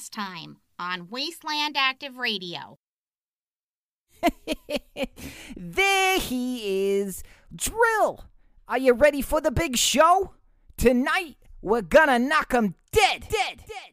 [0.00, 2.78] last time on Wasteland Active Radio.
[5.56, 7.22] there he is.
[7.54, 8.24] Drill!
[8.66, 10.32] Are you ready for the big show?
[10.78, 13.26] Tonight, we're gonna knock knock 'em dead!
[13.28, 13.62] Dead!
[13.68, 13.92] Dead!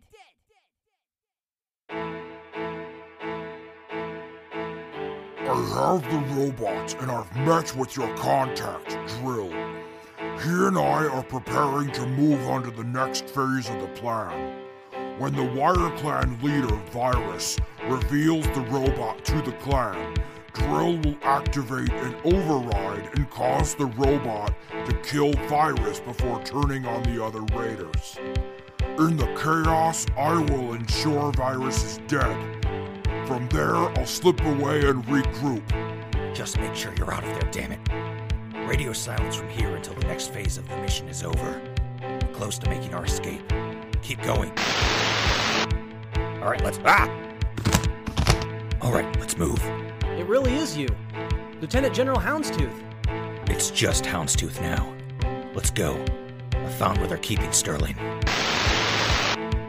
[5.49, 9.49] I have the robots and I've met with your contact, Drill.
[10.39, 14.66] He and I are preparing to move on to the next phase of the plan.
[15.17, 20.13] When the Wire Clan leader, Virus, reveals the robot to the clan,
[20.53, 24.53] Drill will activate an override and cause the robot
[24.85, 28.17] to kill Virus before turning on the other raiders.
[28.99, 32.37] In the chaos, I will ensure Virus is dead.
[33.25, 35.63] From there, I'll slip away and regroup.
[36.35, 38.67] Just make sure you're out of there, damn it.
[38.67, 41.61] Radio silence from here until the next phase of the mission is over.
[42.01, 43.41] We're close to making our escape.
[44.01, 44.51] Keep going.
[46.47, 46.79] All right, let's.
[46.85, 47.09] Ah!
[48.79, 49.61] All right, let's move.
[50.17, 50.87] It really is you,
[51.59, 52.73] Lieutenant General Houndstooth.
[53.49, 54.95] It's just Houndstooth now.
[55.53, 56.01] Let's go.
[56.53, 57.97] I found where they're keeping Sterling.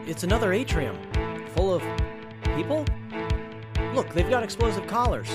[0.07, 0.97] It's another atrium,
[1.53, 1.83] full of
[2.55, 2.85] people?
[3.93, 5.27] Look, they've got explosive collars.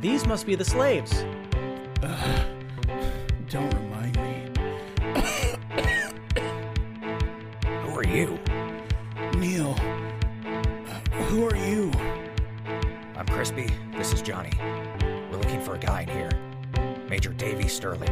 [0.00, 1.24] These must be the slaves.
[3.48, 4.50] Don't remind me.
[7.84, 8.40] Who are you?
[13.46, 13.72] Crispy.
[13.96, 14.50] This is Johnny.
[15.30, 16.30] We're looking for a guy in here.
[17.08, 18.10] Major Davy Sterling.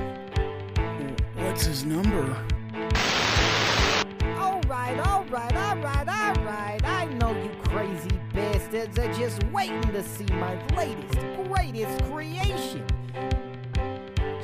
[1.34, 2.36] What's his number?
[4.38, 6.78] All right, all right, all right, all right.
[6.84, 11.18] I know you crazy bastards are just waiting to see my latest,
[11.48, 12.86] greatest creation.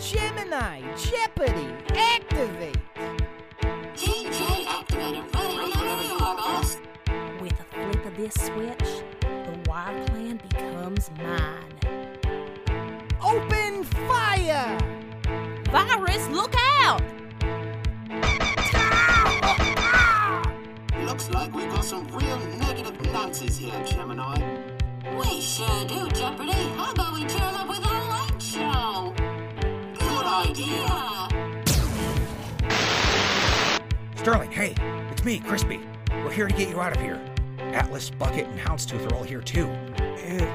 [0.00, 2.78] Gemini, Jeopardy, activate!
[3.94, 5.34] DJ activated.
[5.36, 6.78] Ready whenever you are, boss.
[7.40, 9.04] With a flip of this switch,
[9.80, 11.74] the Wire Clan becomes mine.
[13.22, 14.78] Open fire!
[15.70, 17.02] Virus, look out!
[21.04, 24.66] Looks like we've got some real negative Nancy's here, Gemini.
[25.18, 26.52] We sure do, Jeopardy.
[26.76, 29.14] How about we turn up with our light show?
[29.98, 31.28] Good idea.
[34.16, 34.74] Sterling, hey,
[35.10, 35.80] it's me, Crispy.
[36.10, 37.20] We're here to get you out of here.
[37.74, 39.68] Atlas, Bucket, and Houndstooth are all here too.
[39.98, 40.48] It.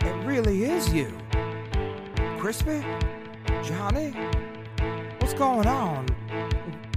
[0.00, 1.16] It really is you.
[2.38, 2.84] Crispy?
[3.62, 4.10] Johnny?
[5.18, 6.06] What's going on?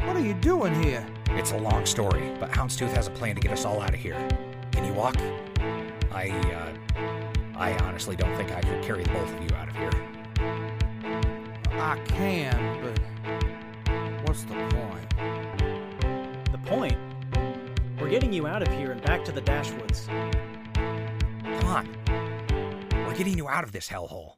[0.04, 1.06] What are you doing here?
[1.30, 4.00] It's a long story, but Houndstooth has a plan to get us all out of
[4.00, 4.28] here.
[4.72, 5.18] Can you walk?
[6.12, 6.74] I, uh,
[7.56, 9.92] I honestly don't think I could carry the both of you out of here.
[11.74, 13.00] I can, but
[14.28, 15.05] what's the point?
[18.06, 20.06] We're getting you out of here and back to the Dashwoods.
[21.60, 21.90] Come on.
[23.08, 24.34] We're getting you out of this hellhole.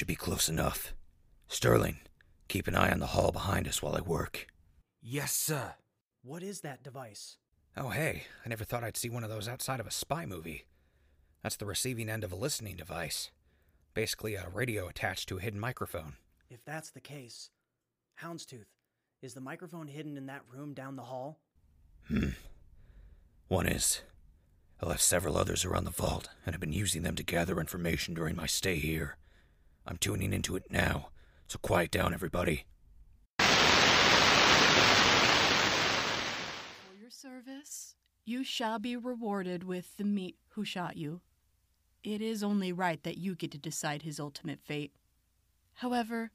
[0.00, 0.94] Should be close enough.
[1.46, 1.98] Sterling,
[2.48, 4.46] keep an eye on the hall behind us while I work.
[5.02, 5.74] Yes, sir.
[6.22, 7.36] What is that device?
[7.76, 10.64] Oh, hey, I never thought I'd see one of those outside of a spy movie.
[11.42, 13.30] That's the receiving end of a listening device.
[13.92, 16.14] Basically, a radio attached to a hidden microphone.
[16.48, 17.50] If that's the case,
[18.22, 18.72] Houndstooth,
[19.20, 21.40] is the microphone hidden in that room down the hall?
[22.08, 22.30] Hmm.
[23.48, 24.00] One is.
[24.80, 28.14] I left several others around the vault and have been using them to gather information
[28.14, 29.18] during my stay here.
[29.90, 31.08] I'm tuning into it now,
[31.48, 32.64] so quiet down, everybody.
[33.40, 33.44] For
[36.96, 41.22] your service, you shall be rewarded with the meat who shot you.
[42.04, 44.92] It is only right that you get to decide his ultimate fate.
[45.74, 46.30] However,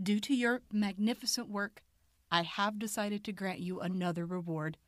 [0.00, 1.82] due to your magnificent work,
[2.30, 4.78] I have decided to grant you another reward.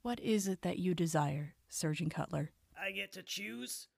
[0.00, 2.52] What is it that you desire, Surgeon Cutler?
[2.74, 3.88] I get to choose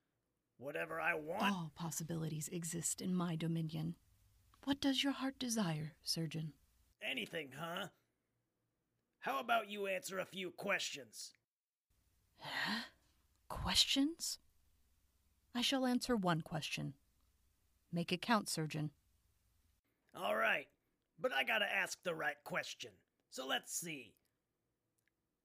[0.59, 1.43] whatever I want.
[1.43, 3.97] All possibilities exist in my dominion.
[4.65, 6.53] What does your heart desire, Surgeon?
[7.03, 7.89] Anything, huh?
[9.21, 11.33] How about you answer a few questions?
[12.39, 12.85] Huh?
[13.49, 14.39] Questions?
[15.55, 16.95] I shall answer one question.
[17.93, 18.91] Make it count, Surgeon.
[20.17, 20.67] All right,
[21.21, 22.91] but I gotta ask the right question.
[23.31, 24.15] So let's see.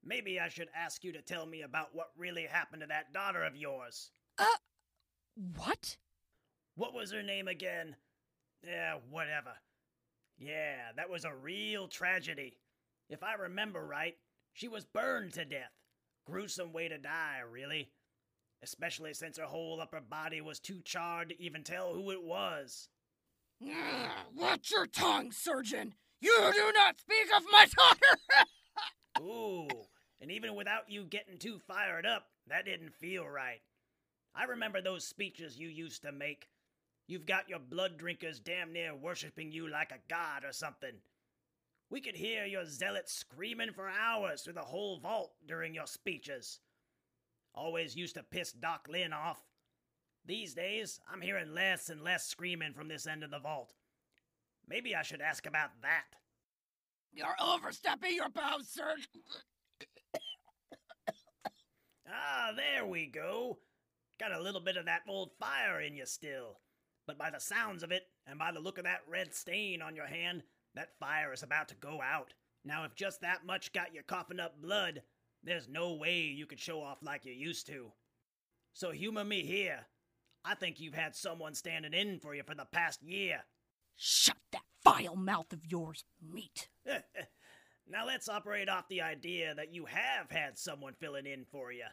[0.03, 3.43] Maybe I should ask you to tell me about what really happened to that daughter
[3.43, 4.11] of yours.
[5.35, 5.97] What?
[6.75, 7.95] What was her name again?
[8.65, 9.51] Yeah, whatever.
[10.37, 12.57] Yeah, that was a real tragedy.
[13.09, 14.15] If I remember right,
[14.53, 15.71] she was burned to death.
[16.25, 17.91] Gruesome way to die, really.
[18.61, 22.89] Especially since her whole upper body was too charred to even tell who it was.
[24.35, 25.95] Watch your tongue, surgeon!
[26.21, 28.45] You do not speak of my daughter!
[29.21, 29.67] Ooh,
[30.21, 33.61] and even without you getting too fired up, that didn't feel right.
[34.35, 36.49] I remember those speeches you used to make.
[37.07, 40.93] You've got your blood drinkers damn near worshipping you like a god or something.
[41.89, 46.59] We could hear your zealots screaming for hours through the whole vault during your speeches.
[47.55, 49.41] Always used to piss Doc Lynn off.
[50.25, 53.73] These days, I'm hearing less and less screaming from this end of the vault.
[54.67, 56.05] Maybe I should ask about that.
[57.11, 59.09] You're overstepping your bounds, Serge.
[62.11, 63.59] Ah, there we go.
[64.19, 66.59] Got a little bit of that old fire in you still.
[67.07, 69.95] But by the sounds of it, and by the look of that red stain on
[69.95, 70.43] your hand,
[70.75, 72.33] that fire is about to go out.
[72.65, 75.01] Now, if just that much got you coughing up blood,
[75.43, 77.91] there's no way you could show off like you used to.
[78.73, 79.87] So humor me here.
[80.43, 83.45] I think you've had someone standing in for you for the past year.
[83.95, 86.67] Shut that vile mouth of yours, meat.
[87.87, 91.85] now let's operate off the idea that you have had someone filling in for you.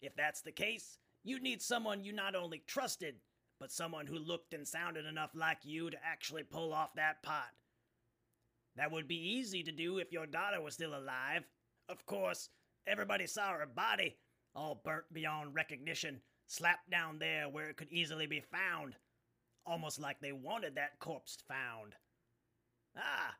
[0.00, 3.16] If that's the case, you need someone you not only trusted,
[3.60, 7.50] but someone who looked and sounded enough like you to actually pull off that pot.
[8.76, 11.44] That would be easy to do if your daughter was still alive.
[11.88, 12.50] Of course,
[12.86, 14.16] everybody saw her body,
[14.54, 18.94] all burnt beyond recognition, slapped down there where it could easily be found.
[19.66, 21.94] Almost like they wanted that corpse found.
[22.96, 23.34] Ah,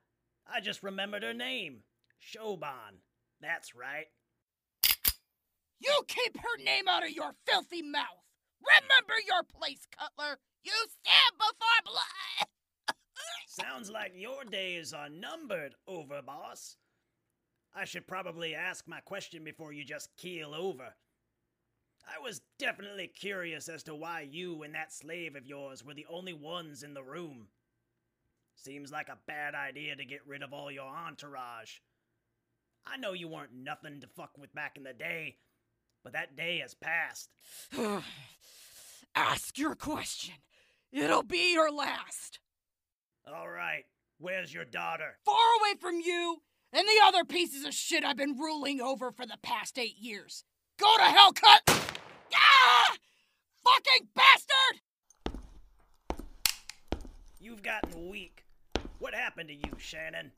[0.46, 1.84] I just remembered her name.
[2.20, 2.98] Siobhan.
[3.40, 4.06] That's right.
[5.80, 8.24] You keep her name out of your filthy mouth.
[8.60, 10.38] Remember your place, Cutler.
[10.64, 12.96] You stand before blood.
[13.46, 16.76] Sounds like your days are numbered, Overboss.
[17.74, 20.94] I should probably ask my question before you just keel over.
[22.06, 26.06] I was definitely curious as to why you and that slave of yours were the
[26.10, 27.48] only ones in the room.
[28.56, 31.78] Seems like a bad idea to get rid of all your entourage.
[32.86, 35.36] I know you weren't nothing to fuck with back in the day,
[36.02, 37.30] but that day has passed.
[39.14, 40.34] Ask your question.
[40.92, 42.38] It'll be your last.
[43.26, 43.84] All right,
[44.18, 45.18] where's your daughter?
[45.24, 46.38] Far away from you
[46.72, 50.44] and the other pieces of shit I've been ruling over for the past eight years.
[50.78, 51.62] Go to hell, cut!
[52.34, 52.94] Ah!
[53.64, 54.80] Fucking bastard!
[57.40, 58.44] You've gotten weak.
[58.98, 60.32] What happened to you, Shannon?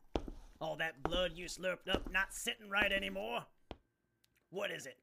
[0.61, 3.45] All that blood you slurped up not sitting right anymore?
[4.51, 4.97] What is it?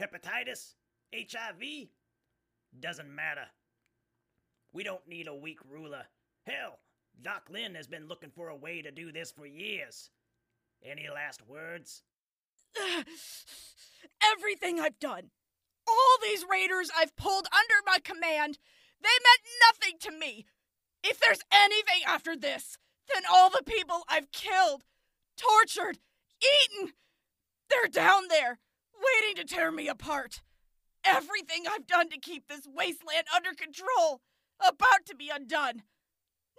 [0.00, 0.74] Hepatitis?
[1.12, 1.88] HIV?
[2.78, 3.46] Doesn't matter.
[4.72, 6.04] We don't need a weak ruler.
[6.46, 6.78] Hell,
[7.20, 10.10] Doc Lynn has been looking for a way to do this for years.
[10.82, 12.02] Any last words?
[14.36, 15.30] Everything I've done,
[15.88, 18.58] all these raiders I've pulled under my command,
[19.02, 20.46] they meant nothing to me.
[21.02, 22.78] If there's anything after this,
[23.12, 24.84] then all the people I've killed,
[25.36, 25.98] tortured,
[26.40, 26.92] eaten,
[27.68, 28.58] they're down there,
[28.98, 30.42] waiting to tear me apart.
[31.04, 34.20] Everything I've done to keep this wasteland under control,
[34.60, 35.82] about to be undone.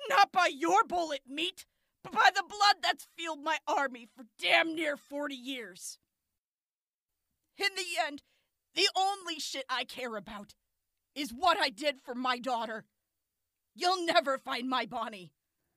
[0.09, 1.65] Not by your bullet meat,
[2.03, 5.99] but by the blood that's fueled my army for damn near 40 years.
[7.57, 8.23] In the end,
[8.75, 10.53] the only shit I care about
[11.15, 12.85] is what I did for my daughter.
[13.75, 15.33] You'll never find my Bonnie.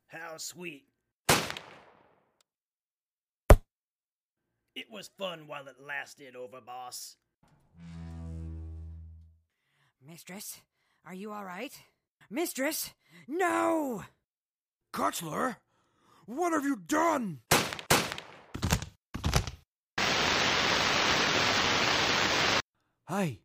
[0.07, 0.85] How sweet.
[4.75, 7.17] It was fun while it lasted, Overboss.
[10.07, 10.61] Mistress,
[11.07, 11.73] are you all right?
[12.31, 12.95] Mistress,
[13.29, 14.05] no!
[14.93, 15.59] Cutler,
[16.27, 17.41] what have you done?
[23.09, 23.41] Hey,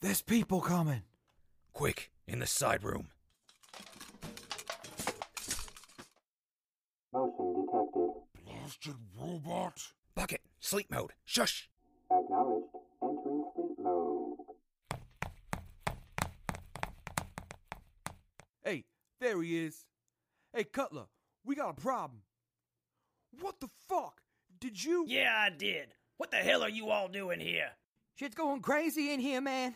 [0.00, 1.02] there's people coming.
[1.74, 3.08] Quick, in the side room.
[7.12, 8.12] Motion detected.
[8.46, 9.92] Blasted robot.
[10.16, 11.12] Bucket, sleep mode.
[11.26, 11.68] Shush.
[12.10, 12.64] Acknowledged.
[13.02, 14.38] Entering sleep mode.
[18.64, 18.84] Hey,
[19.20, 19.84] there he is.
[20.54, 21.04] Hey, Cutler,
[21.44, 22.22] we got a problem.
[23.42, 24.22] What the fuck?
[24.58, 25.04] Did you?
[25.06, 25.88] Yeah, I did.
[26.16, 27.72] What the hell are you all doing here?
[28.14, 29.74] Shit's going crazy in here, man.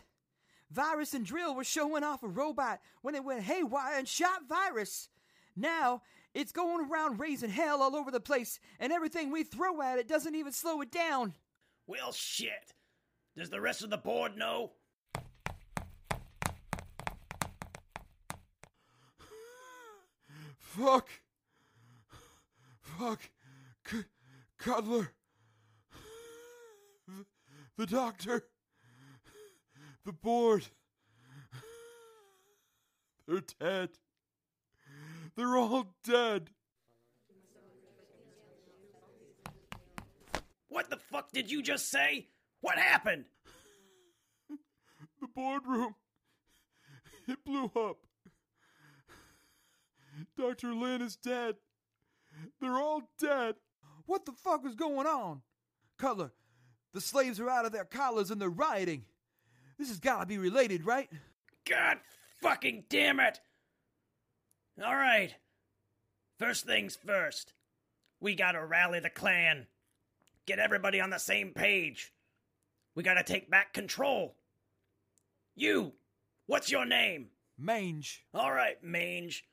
[0.71, 5.11] Virus and Drill were showing off a robot when it went haywire and shot Virus.
[5.55, 6.01] Now,
[6.35, 10.09] it's going around raising hell all over the place, and everything we throw at it
[10.09, 11.35] doesn't even slow it down.
[11.87, 12.75] Well, shit.
[13.37, 14.73] Does the rest of the board know?
[20.59, 21.09] Fuck.
[22.81, 23.21] Fuck.
[23.87, 24.05] C-
[24.59, 25.13] Cutler.
[27.09, 27.25] The,
[27.77, 28.45] the doctor.
[30.07, 30.67] The board.
[33.29, 33.91] They're dead.
[35.37, 36.51] They're all dead.
[40.69, 42.29] What the fuck did you just say?
[42.61, 43.25] What happened?
[45.21, 45.95] The boardroom.
[47.29, 47.99] It blew up.
[50.39, 50.75] Dr.
[50.75, 51.57] Lynn is dead.
[52.61, 53.57] They're all dead.
[54.07, 55.43] What the fuck is going on?
[55.99, 56.33] Cutler,
[56.95, 59.05] the slaves are out of their collars and they're rioting.
[59.79, 61.11] This has gotta be related, right?
[61.69, 61.99] God
[62.41, 63.41] fucking damn it!
[64.83, 65.35] All right.
[66.39, 67.53] First things first.
[68.21, 69.67] We gotta rally the clan.
[70.47, 72.13] Get everybody on the same page.
[72.95, 74.37] We gotta take back control.
[75.55, 75.93] You,
[76.47, 77.29] what's your name?
[77.59, 78.25] Mange.
[78.33, 79.45] All right, Mange.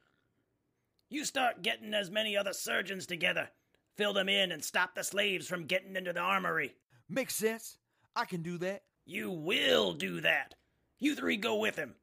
[1.10, 3.50] You start getting as many other surgeons together.
[3.96, 6.76] Fill them in and stop the slaves from getting into the armory.
[7.10, 7.78] Makes sense.
[8.16, 8.84] I can do that.
[9.06, 10.56] You will do that.
[11.00, 11.96] You three go with him.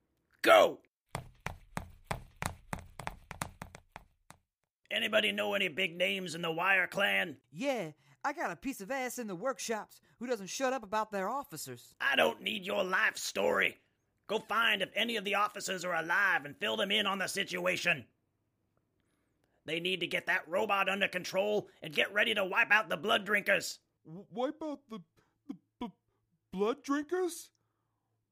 [0.43, 0.81] Go!
[4.95, 7.37] Anybody know any big names in the Wire clan?
[7.51, 7.91] Yeah,
[8.25, 11.29] I got a piece of ass in the workshops who doesn't shut up about their
[11.29, 11.95] officers.
[12.01, 13.79] I don't need your life story.
[14.29, 17.27] Go find if any of the officers are alive and fill them in on the
[17.27, 18.05] situation.
[19.67, 22.97] They need to get that robot under control and get ready to wipe out the
[22.97, 23.81] blood drinkers.
[24.07, 25.01] W- wipe out the,
[25.49, 25.93] the b-
[26.53, 27.51] blood drinkers?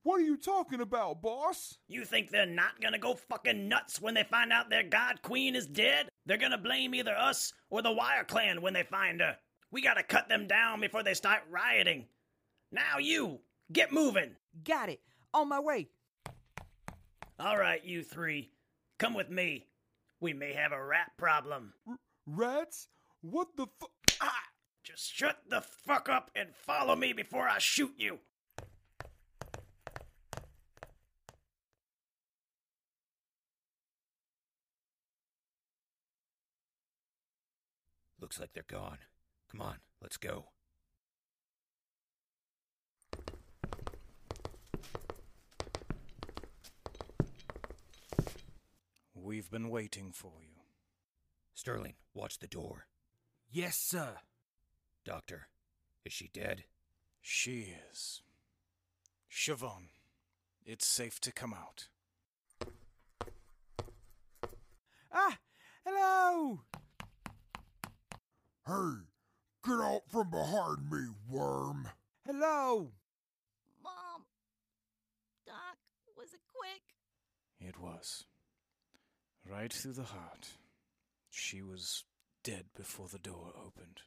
[0.04, 1.78] What are you talking about, boss?
[1.86, 5.54] You think they're not gonna go fucking nuts when they find out their god queen
[5.54, 6.08] is dead?
[6.26, 9.36] They're gonna blame either us or the Wire clan when they find her.
[9.70, 12.06] We gotta cut them down before they start rioting.
[12.72, 13.40] Now you,
[13.72, 14.34] get moving.
[14.64, 15.00] Got it.
[15.34, 15.88] On my way.
[17.38, 18.50] All right, you three,
[18.98, 19.66] come with me.
[20.20, 21.74] We may have a rat problem.
[21.86, 22.88] R- rats?
[23.20, 23.86] What the fu-
[24.20, 24.42] Ah!
[24.84, 28.18] Just shut the fuck up and follow me before I shoot you.
[38.32, 38.96] Looks like they're gone.
[39.50, 40.46] Come on, let's go.
[49.14, 50.62] We've been waiting for you.
[51.52, 52.86] Sterling, watch the door.
[53.50, 54.14] Yes, sir.
[55.04, 55.48] Doctor,
[56.06, 56.64] is she dead?
[57.20, 58.22] She is.
[59.30, 59.88] Siobhan,
[60.64, 61.88] it's safe to come out.
[65.12, 65.36] Ah,
[65.84, 66.60] hello.
[68.64, 69.02] Hey,
[69.66, 71.88] get out from behind me, worm.
[72.26, 72.92] Hello.
[73.82, 74.22] Mom.
[75.46, 75.78] Doc,
[76.16, 76.82] was it quick?
[77.66, 78.26] It was.
[79.50, 80.48] Right through the heart.
[81.30, 82.04] She was
[82.44, 84.02] dead before the door opened.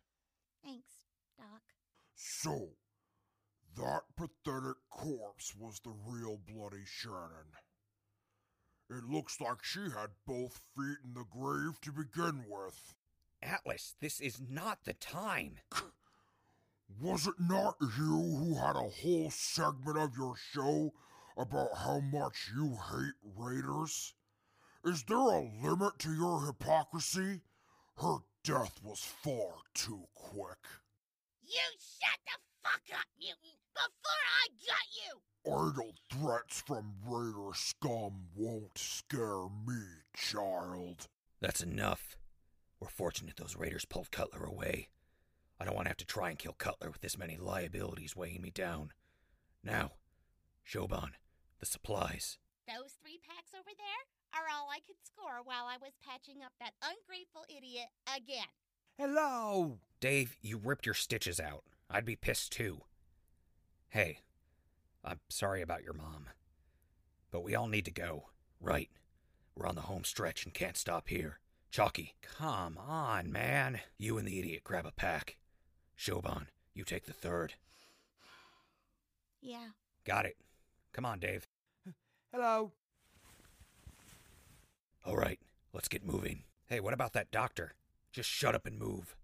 [0.63, 0.93] Thanks,
[1.37, 1.61] Doc.
[2.13, 2.69] So,
[3.75, 7.49] that pathetic corpse was the real Bloody Shannon.
[8.91, 12.93] It looks like she had both feet in the grave to begin with.
[13.45, 15.57] Atlas, this is not the time.
[17.01, 20.93] Was it not you who had a whole segment of your show
[21.37, 24.13] about how much you hate Raiders?
[24.83, 27.41] Is there a limit to your hypocrisy?
[28.01, 30.59] Her death was far too quick.
[31.43, 35.21] You shut the fuck up, mutant, before I got you!
[35.51, 39.83] Idle threats from Raider scum won't scare me,
[40.15, 41.07] child.
[41.41, 42.17] That's enough.
[42.79, 44.89] We're fortunate those raiders pulled Cutler away.
[45.59, 48.41] I don't want to have to try and kill Cutler with this many liabilities weighing
[48.41, 48.91] me down.
[49.63, 49.93] Now,
[50.67, 51.11] Siobhan,
[51.59, 52.37] the supplies.
[52.67, 56.51] Those three packs over there are all I could score while I was patching up
[56.59, 58.47] that ungrateful idiot again.
[58.97, 59.79] Hello.
[59.99, 61.63] Dave, you ripped your stitches out.
[61.89, 62.81] I'd be pissed too.
[63.89, 64.19] Hey,
[65.03, 66.27] I'm sorry about your mom.
[67.31, 68.29] But we all need to go.
[68.59, 68.89] Right.
[69.55, 71.39] We're on the home stretch and can't stop here.
[71.75, 73.81] Chalky, come on, man.
[73.97, 75.35] You and the idiot grab a pack.
[75.99, 77.55] Siobhan, you take the third.
[79.41, 79.71] Yeah.
[80.05, 80.37] Got it.
[80.93, 81.49] Come on, Dave.
[82.31, 82.71] Hello.
[85.05, 85.37] All right,
[85.73, 86.43] let's get moving.
[86.67, 87.73] Hey, what about that doctor?
[88.13, 89.17] Just shut up and move.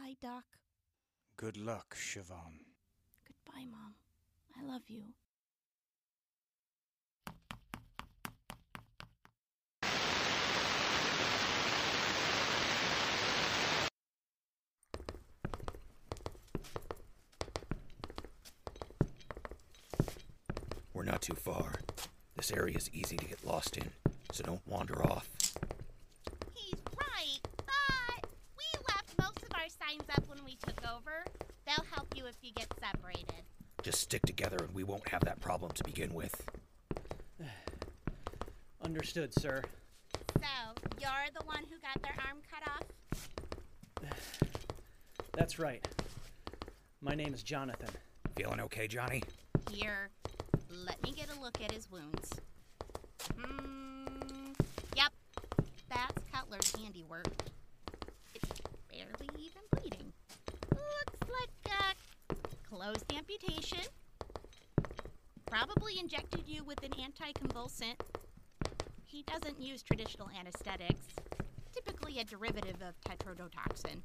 [0.00, 0.44] Goodbye, Doc.
[1.36, 2.64] Good luck, Siobhan.
[3.26, 3.94] Goodbye, Mom.
[4.58, 5.02] I love you.
[20.94, 21.74] We're not too far.
[22.36, 23.90] This area is easy to get lost in,
[24.32, 25.28] so don't wander off.
[30.66, 31.24] Took over.
[31.66, 33.44] They'll help you if you get separated.
[33.82, 36.44] Just stick together and we won't have that problem to begin with.
[38.84, 39.62] Understood, sir.
[40.36, 40.46] So,
[41.00, 44.08] you're the one who got their arm cut off?
[45.32, 45.86] That's right.
[47.00, 47.88] My name is Jonathan.
[48.36, 49.22] Feeling okay, Johnny?
[49.70, 50.10] Here,
[50.86, 52.30] let me get a look at his wounds.
[53.38, 54.52] Hmm.
[54.96, 55.12] Yep,
[55.88, 57.26] that's Cutler's handiwork.
[58.34, 58.48] It's
[58.90, 60.12] barely even bleeding.
[62.70, 63.80] Looks like a closed amputation.
[65.46, 67.94] Probably injected you with an anticonvulsant.
[69.04, 71.06] He doesn't use traditional anesthetics,
[71.74, 74.00] typically a derivative of tetrodotoxin.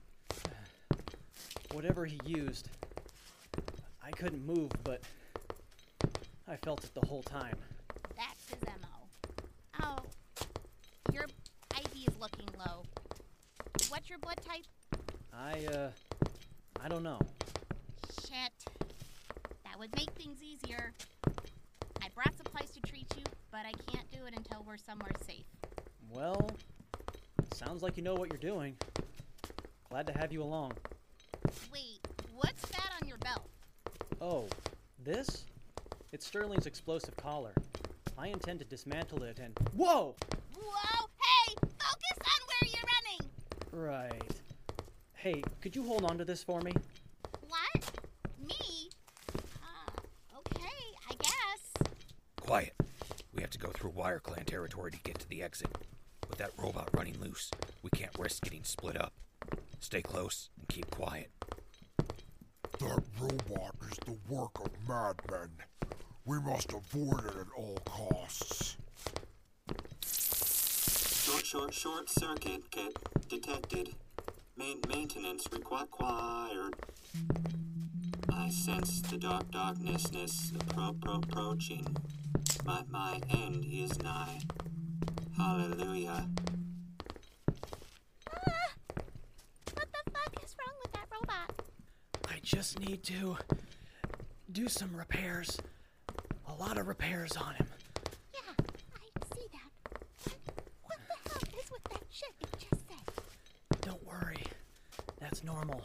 [1.71, 2.69] Whatever he used,
[4.03, 5.01] I couldn't move, but
[6.47, 7.55] I felt it the whole time.
[8.15, 9.43] That's his MO.
[9.81, 9.97] Oh,
[11.13, 11.25] your
[11.77, 12.83] IV is looking low.
[13.89, 14.65] What's your blood type?
[15.33, 15.89] I, uh,
[16.81, 17.19] I don't know.
[19.75, 20.93] That would make things easier.
[22.01, 25.43] I brought supplies to treat you, but I can't do it until we're somewhere safe.
[26.09, 26.49] Well,
[27.53, 28.77] sounds like you know what you're doing.
[29.89, 30.71] Glad to have you along.
[31.73, 31.99] Wait,
[32.33, 33.41] what's that on your belt?
[34.21, 34.47] Oh,
[35.03, 35.43] this?
[36.13, 37.51] It's Sterling's explosive collar.
[38.17, 39.59] I intend to dismantle it and.
[39.75, 40.15] Whoa!
[40.57, 41.09] Whoa!
[41.21, 41.53] Hey!
[41.59, 44.13] Focus on where you're running!
[44.13, 44.31] Right.
[45.15, 46.71] Hey, could you hold on to this for me?
[47.49, 47.91] What?
[48.47, 48.89] Me?
[49.61, 51.89] Uh, okay, I guess.
[52.39, 52.73] Quiet.
[53.33, 55.69] We have to go through Wire Clan territory to get to the exit.
[56.27, 57.51] With that robot running loose,
[57.83, 59.13] we can't risk getting split up.
[59.79, 61.29] Stay close and keep quiet.
[62.79, 65.51] That robot is the work of madmen.
[66.25, 68.77] We must avoid it at all costs.
[71.23, 72.97] Short, short, short circuit kit
[73.29, 73.89] detected.
[74.57, 76.73] Main maintenance required.
[78.33, 81.85] I sense the dark darknessness appro- appro- approaching.
[82.65, 84.39] My, my end is nigh.
[85.37, 86.27] Hallelujah.
[88.31, 88.51] Ah!
[89.73, 91.61] What the fuck is wrong with that robot?
[92.29, 93.37] I just need to
[94.51, 95.59] do some repairs.
[96.47, 97.67] A lot of repairs on him.
[98.33, 99.69] Yeah, I see that.
[100.83, 103.81] What the hell is with that shit it just said?
[103.81, 104.43] Don't worry.
[105.19, 105.81] That's normal.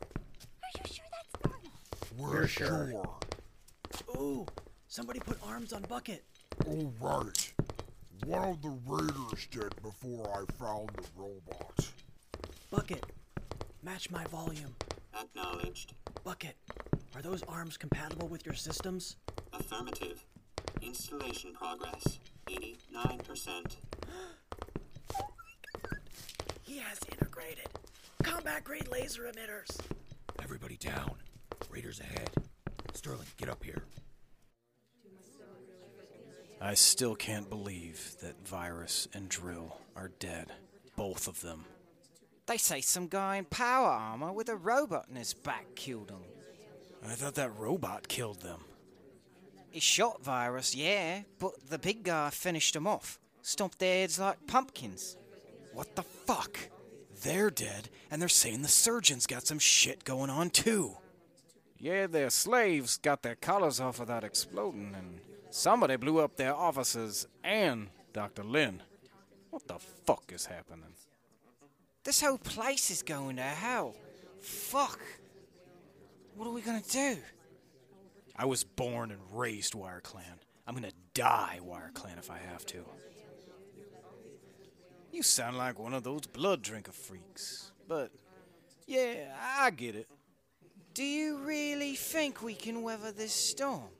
[0.00, 1.70] Are you sure that's normal?
[2.16, 2.90] We're, We're sure.
[2.90, 4.16] sure.
[4.16, 4.46] Ooh,
[4.88, 6.22] somebody put arms on Bucket.
[6.68, 7.51] Oh, right.
[8.26, 11.90] One of the raiders did before I found the robot.
[12.70, 13.04] Bucket,
[13.82, 14.74] match my volume.
[15.20, 15.94] Acknowledged.
[16.22, 16.56] Bucket,
[17.16, 19.16] are those arms compatible with your systems?
[19.52, 20.24] Affirmative.
[20.80, 22.20] Installation progress.
[22.46, 23.76] 89%.
[25.16, 25.20] oh
[26.62, 27.68] He has integrated
[28.22, 29.78] combat grade laser emitters.
[30.42, 31.14] Everybody down.
[31.70, 32.30] Raiders ahead.
[32.94, 33.82] Sterling, get up here.
[36.64, 40.52] I still can't believe that Virus and Drill are dead.
[40.94, 41.64] Both of them.
[42.46, 46.22] They say some guy in power armor with a robot in his back killed him.
[47.04, 48.60] I thought that robot killed them.
[49.70, 53.18] He shot Virus, yeah, but the big guy finished him off.
[53.40, 55.16] Stomped their heads like pumpkins.
[55.72, 56.56] What the fuck?
[57.24, 60.96] They're dead, and they're saying the surgeon's got some shit going on too.
[61.76, 65.18] Yeah, their slaves got their collars off without exploding, and
[65.52, 68.42] somebody blew up their offices and Dr.
[68.42, 68.82] Lynn.
[69.50, 70.94] What the fuck is happening?
[72.04, 73.94] This whole place is going to hell.
[74.40, 75.00] Fuck.
[76.34, 77.18] What are we gonna do?
[78.34, 80.40] I was born and raised Wire Clan.
[80.66, 82.84] I'm gonna die Wire Clan if I have to.
[85.12, 87.70] You sound like one of those blood drinker freaks.
[87.86, 88.10] But,
[88.86, 90.08] yeah, I get it.
[90.94, 93.90] Do you really think we can weather this storm?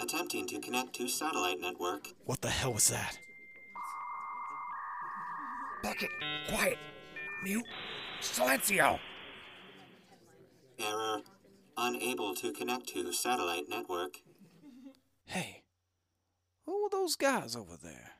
[0.00, 2.08] Attempting to connect to satellite network.
[2.24, 3.18] What the hell was that?
[5.82, 6.10] Bucket,
[6.48, 6.78] quiet.
[7.42, 7.64] Mute.
[8.20, 8.98] Silencio.
[10.78, 11.20] Error.
[11.76, 14.18] Unable to connect to satellite network.
[15.26, 15.62] Hey,
[16.64, 18.12] who are those guys over there?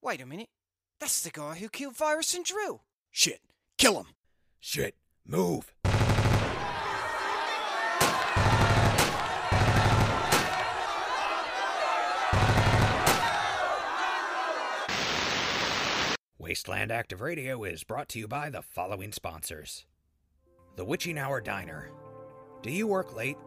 [0.00, 0.48] Wait a minute.
[1.00, 2.80] That's the guy who killed Virus and Drew.
[3.10, 3.40] Shit,
[3.76, 4.06] kill him.
[4.60, 4.94] Shit,
[5.26, 5.74] move.
[16.54, 19.86] Wasteland Active Radio is brought to you by the following sponsors
[20.76, 21.90] The Witching Hour Diner.
[22.62, 23.38] Do you work late?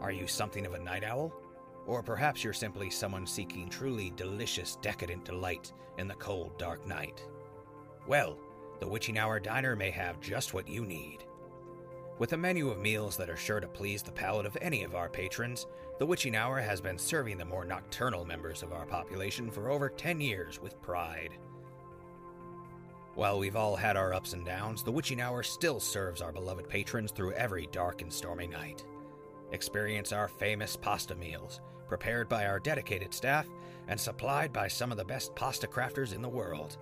[0.00, 1.32] Are you something of a night owl?
[1.86, 7.24] Or perhaps you're simply someone seeking truly delicious, decadent delight in the cold, dark night.
[8.08, 8.36] Well,
[8.80, 11.18] the Witching Hour Diner may have just what you need.
[12.18, 14.96] With a menu of meals that are sure to please the palate of any of
[14.96, 15.68] our patrons,
[16.00, 19.88] the Witching Hour has been serving the more nocturnal members of our population for over
[19.88, 21.38] 10 years with pride.
[23.20, 26.66] While we've all had our ups and downs, the Witching Hour still serves our beloved
[26.66, 28.86] patrons through every dark and stormy night.
[29.52, 33.46] Experience our famous pasta meals, prepared by our dedicated staff
[33.88, 36.78] and supplied by some of the best pasta crafters in the world.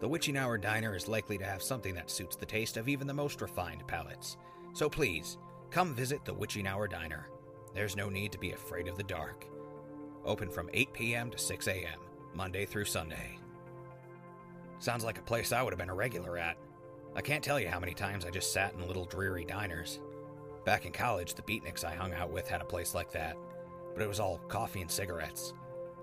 [0.00, 3.06] The Witching Hour Diner is likely to have something that suits the taste of even
[3.06, 4.38] the most refined palates.
[4.72, 5.36] So please,
[5.70, 7.28] come visit the Witching Hour Diner.
[7.74, 9.44] There's no need to be afraid of the dark.
[10.24, 11.30] Open from 8 p.m.
[11.30, 12.00] to 6 a.m.,
[12.32, 13.37] Monday through Sunday.
[14.78, 16.56] Sounds like a place I would have been a regular at.
[17.16, 20.00] I can't tell you how many times I just sat in little dreary diners.
[20.64, 23.36] Back in college, the beatniks I hung out with had a place like that,
[23.94, 25.54] but it was all coffee and cigarettes.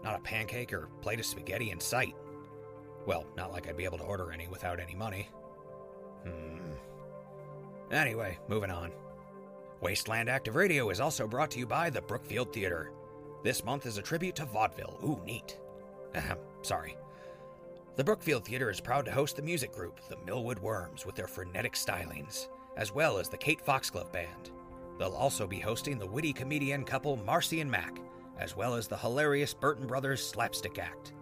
[0.04, 2.16] Not a pancake or plate of spaghetti in sight.
[3.06, 5.30] Well, not like I'd be able to order any without any money.
[6.24, 6.74] Hmm.
[7.92, 8.92] Anyway, moving on.
[9.82, 12.92] Wasteland Active Radio is also brought to you by the Brookfield Theater.
[13.44, 15.00] This month is a tribute to vaudeville.
[15.04, 15.60] Ooh, neat.
[16.64, 16.98] Sorry.
[17.96, 21.28] The Brookfield Theater is proud to host the music group, the Millwood Worms, with their
[21.28, 24.52] frenetic stylings, as well as the Kate Foxglove Band.
[25.00, 28.02] They'll also be hosting the witty comedian couple Marcy and Mac,
[28.38, 31.14] as well as the hilarious Burton Brothers slapstick act.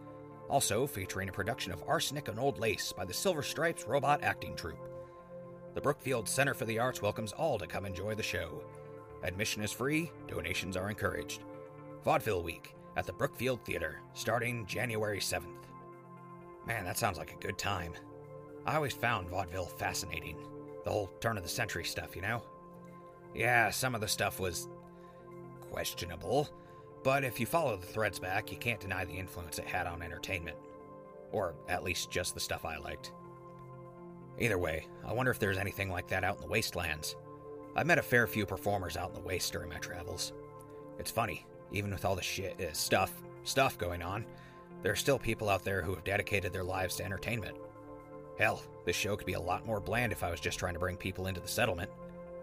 [0.50, 4.56] Also featuring a production of Arsenic and Old Lace by the Silver Stripes Robot Acting
[4.56, 4.90] Troupe.
[5.76, 8.64] The Brookfield Center for the Arts welcomes all to come enjoy the show.
[9.22, 11.44] Admission is free, donations are encouraged.
[12.04, 15.63] Vaudeville Week at the Brookfield Theater, starting January 7th.
[16.66, 17.94] Man, that sounds like a good time.
[18.66, 20.38] I always found vaudeville fascinating.
[20.84, 22.42] The whole turn of the century stuff, you know?
[23.34, 24.68] Yeah, some of the stuff was
[25.72, 26.50] questionable,
[27.04, 30.02] but if you follow the threads back, you can't deny the influence it had on
[30.02, 30.58] entertainment.
[31.32, 33.12] Or at least just the stuff I liked.
[34.40, 37.16] Either way, I wonder if there's anything like that out in the wastelands.
[37.76, 40.34] I've met a fair few performers out in the waste during my travels.
[41.00, 43.12] It's funny, even with all the shit, uh, stuff,
[43.44, 44.26] stuff going on,
[44.84, 47.58] there are still people out there who have dedicated their lives to entertainment.
[48.38, 50.80] Hell, this show could be a lot more bland if I was just trying to
[50.80, 51.90] bring people into the settlement.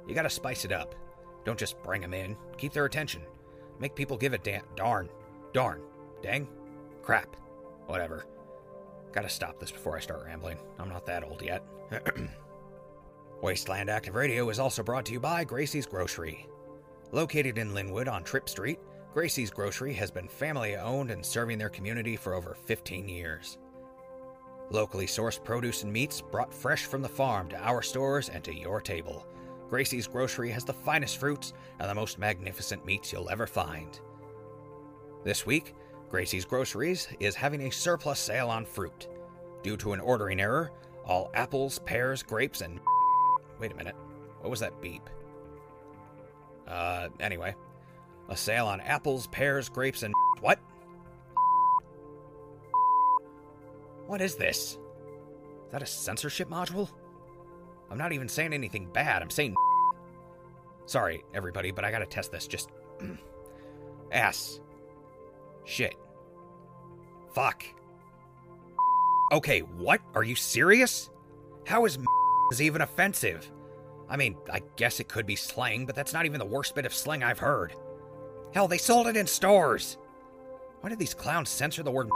[0.08, 0.94] You gotta spice it up.
[1.44, 3.22] Don't just bring them in, keep their attention.
[3.78, 4.64] Make people give a damn.
[4.74, 5.08] darn,
[5.52, 5.82] darn,
[6.22, 6.48] dang,
[7.02, 7.36] crap,
[7.86, 8.24] whatever.
[9.12, 10.58] Gotta stop this before I start rambling.
[10.78, 11.62] I'm not that old yet.
[13.42, 16.46] Wasteland Active Radio is also brought to you by Gracie's Grocery.
[17.10, 18.78] Located in Linwood on Trip Street,
[19.12, 23.58] Gracie's Grocery has been family owned and serving their community for over 15 years.
[24.70, 28.54] Locally sourced produce and meats brought fresh from the farm to our stores and to
[28.54, 29.26] your table.
[29.68, 33.98] Gracie's Grocery has the finest fruits and the most magnificent meats you'll ever find.
[35.24, 35.74] This week,
[36.08, 39.08] Gracie's Groceries is having a surplus sale on fruit.
[39.64, 40.70] Due to an ordering error,
[41.04, 42.78] all apples, pears, grapes, and.
[43.60, 43.96] Wait a minute.
[44.40, 45.10] What was that beep?
[46.66, 47.54] Uh, anyway.
[48.30, 50.14] A sale on apples, pears, grapes, and.
[50.40, 50.58] What?
[54.06, 54.78] What is this?
[55.66, 56.88] Is that a censorship module?
[57.90, 59.54] I'm not even saying anything bad, I'm saying.
[60.86, 62.46] Sorry, everybody, but I gotta test this.
[62.46, 62.70] Just.
[64.12, 64.60] Ass.
[65.64, 65.94] Shit.
[67.34, 67.64] Fuck.
[69.32, 70.00] Okay, what?
[70.14, 71.10] Are you serious?
[71.66, 71.98] How is
[72.50, 73.50] is even offensive?
[74.08, 76.86] I mean, I guess it could be slang, but that's not even the worst bit
[76.86, 77.74] of slang I've heard.
[78.52, 79.96] Hell, they sold it in stores.
[80.80, 82.10] Why did these clowns censor the word?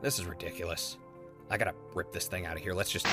[0.00, 0.96] This is ridiculous.
[1.50, 2.72] I gotta rip this thing out of here.
[2.72, 3.06] Let's just.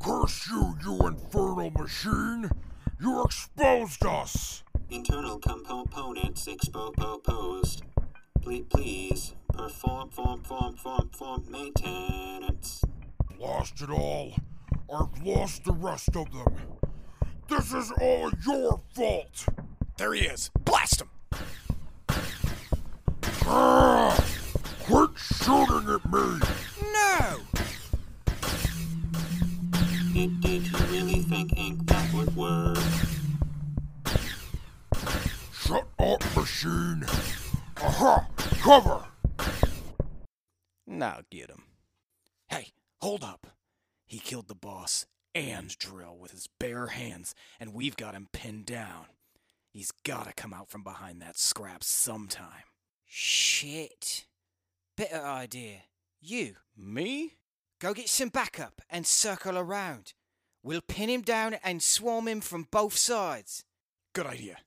[0.00, 2.50] Curse you, you infernal machine!
[3.00, 4.64] You exposed us!
[4.90, 7.82] Internal components exposed.
[8.42, 12.82] Please, please perform, form, form, form, form maintenance.
[13.38, 14.34] Lost it all.
[14.92, 16.79] I've lost the rest of them.
[17.50, 19.44] This is all your fault.
[19.98, 20.52] There he is.
[20.60, 21.08] Blast him.
[23.44, 24.24] Ah,
[24.84, 26.38] quit shooting at me.
[26.92, 27.38] No.
[30.12, 32.78] Did, did you really think ink that would work?
[35.52, 37.04] Shut up, machine.
[37.82, 38.28] Aha!
[38.60, 39.04] Cover!
[40.86, 41.64] Now get him.
[42.48, 42.68] Hey,
[43.00, 43.48] hold up.
[44.06, 48.66] He killed the boss and Drill with his bare hands, and we've got him pinned
[48.66, 49.06] down.
[49.72, 52.64] He's gotta come out from behind that scrap sometime.
[53.06, 54.26] Shit.
[54.96, 55.82] Better idea.
[56.20, 56.56] You.
[56.76, 57.34] Me?
[57.80, 60.12] Go get some backup and circle around.
[60.62, 63.64] We'll pin him down and swarm him from both sides.
[64.12, 64.58] Good idea.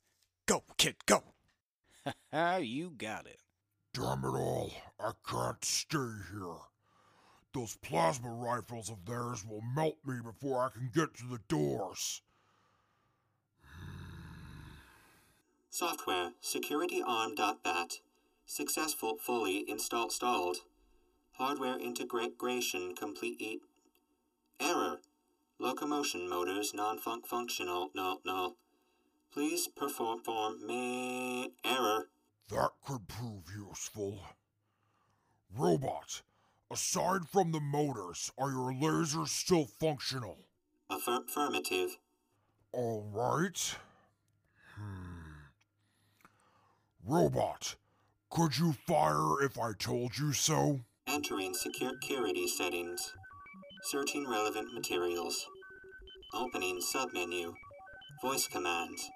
[0.48, 1.24] Go, kid, go.
[2.60, 3.40] you got it.
[3.94, 5.98] Damn it all, I can't stay
[6.32, 6.73] here.
[7.54, 12.22] Those plasma rifles of theirs will melt me before I can get to the doors.
[15.70, 18.00] Software securityarm.bat.
[18.46, 20.58] Successful fully installed stalled.
[21.34, 23.62] Hardware integration complete.
[24.60, 25.00] Error.
[25.60, 27.92] Locomotion motors non-functional.
[27.94, 28.56] No, no.
[29.32, 32.10] Please perform form me error.
[32.50, 34.20] That could prove useful.
[35.56, 36.22] Robot,
[36.74, 40.38] aside from the motors, are your lasers still functional?
[40.90, 41.98] Affirm- affirmative.
[42.72, 43.76] All right.
[44.76, 45.14] Hmm.
[47.06, 47.76] Robot,
[48.30, 50.80] could you fire if I told you so?
[51.08, 53.14] Entering security settings.
[53.84, 55.46] Searching relevant materials.
[56.34, 57.54] Opening submenu.
[58.24, 59.12] Voice commands.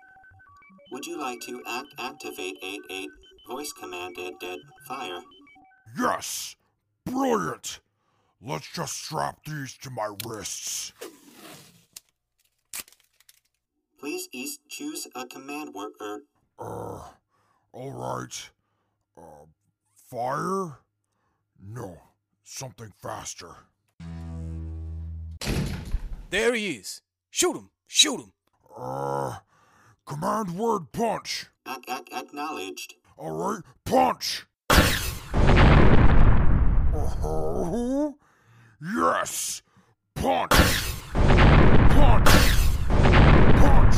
[0.91, 3.10] Would you like to act activate 88
[3.50, 5.22] voice commanded dead fire?
[5.98, 6.56] Yes!
[7.12, 7.80] Brilliant!
[8.41, 10.93] Let's just strap these to my wrists.
[14.00, 16.22] Please east choose a command word.
[16.60, 17.02] Uh,
[17.74, 18.50] alright.
[19.17, 19.46] Uh,
[20.10, 20.78] fire?
[21.60, 21.98] No,
[22.43, 23.56] something faster.
[26.30, 27.02] There he is.
[27.32, 27.70] Shoot him.
[27.88, 28.32] Shoot him.
[28.78, 29.38] Uh,
[30.06, 31.48] command word punch.
[31.67, 32.96] ac- ac- acknowledged.
[33.17, 34.46] Alright, punch!
[36.99, 38.15] Oh,
[38.81, 39.62] yes!
[40.15, 40.49] Punch!
[40.51, 40.63] Punch!
[43.60, 43.97] Punch!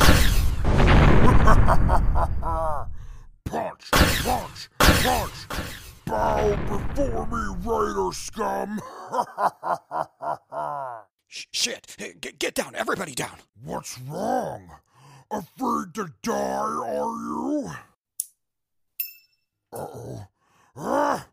[3.46, 3.90] punch!
[3.90, 4.68] Punch!
[4.78, 5.48] Punch!
[6.04, 8.78] Bow before me, Raider scum!
[11.26, 11.96] Sh- shit!
[11.96, 13.38] Hey, Get, down, everybody down!
[13.64, 14.68] What's wrong?
[15.30, 17.70] Afraid to die, are you?
[19.72, 20.26] Uh-oh.
[20.76, 21.29] Ah!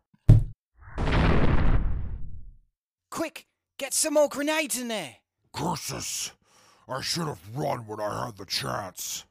[3.18, 3.48] Quick,
[3.80, 5.16] get some more grenades in there.
[5.52, 6.30] Curses!
[6.88, 9.24] I should have run when I had the chance.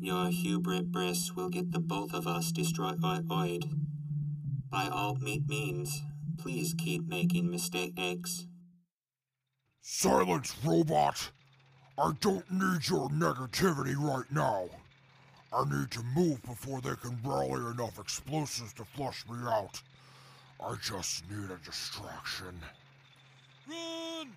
[0.00, 3.00] Your hubris will get the both of us destroyed.
[3.00, 6.02] By all me- means,
[6.36, 8.48] please keep making mistakes.
[9.80, 11.30] Silence, robot!
[11.96, 14.68] I don't need your negativity right now.
[15.52, 19.80] I need to move before they can rally enough explosives to flush me out.
[20.60, 22.54] I just need a distraction.
[23.68, 24.28] Run!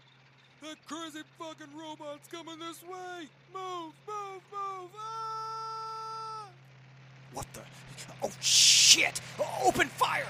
[0.62, 3.28] That crazy fucking robot's coming this way!
[3.52, 4.92] Move, move, move!
[5.00, 6.48] Ah!
[7.34, 7.62] What the?
[8.22, 9.20] Oh shit!
[9.66, 10.28] Open fire!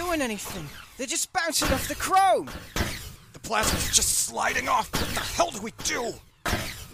[0.00, 0.66] Doing anything.
[0.96, 2.48] They're just bouncing off the chrome.
[3.34, 4.90] The plasma's just sliding off.
[4.92, 6.14] What the hell do we do?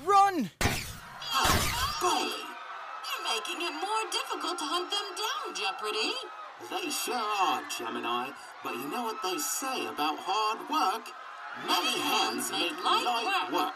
[0.04, 0.50] Run!
[2.00, 2.34] Bully!
[3.06, 6.12] You're making it more difficult to hunt them down, Jeopardy!
[6.68, 8.30] They sure are, Gemini.
[8.64, 11.06] But you know what they say about hard work?
[11.66, 13.74] Many hands make light work.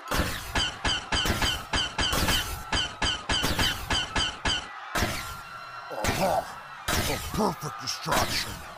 [5.92, 6.56] Aha!
[6.88, 8.69] A perfect distraction.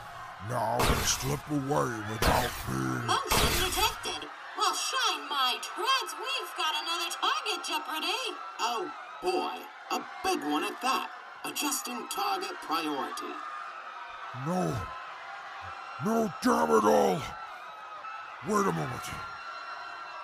[0.49, 3.07] Now they slip away without being.
[3.07, 4.29] Motion detected.
[4.59, 6.13] Well, shine my treads.
[6.19, 8.37] We've got another target, Jeopardy.
[8.61, 8.91] Oh,
[9.23, 9.63] boy.
[9.91, 11.11] A big one at that.
[11.45, 13.33] Adjusting target priority.
[14.47, 14.75] No.
[16.05, 17.21] No, damn it all!
[18.49, 19.07] Wait a moment.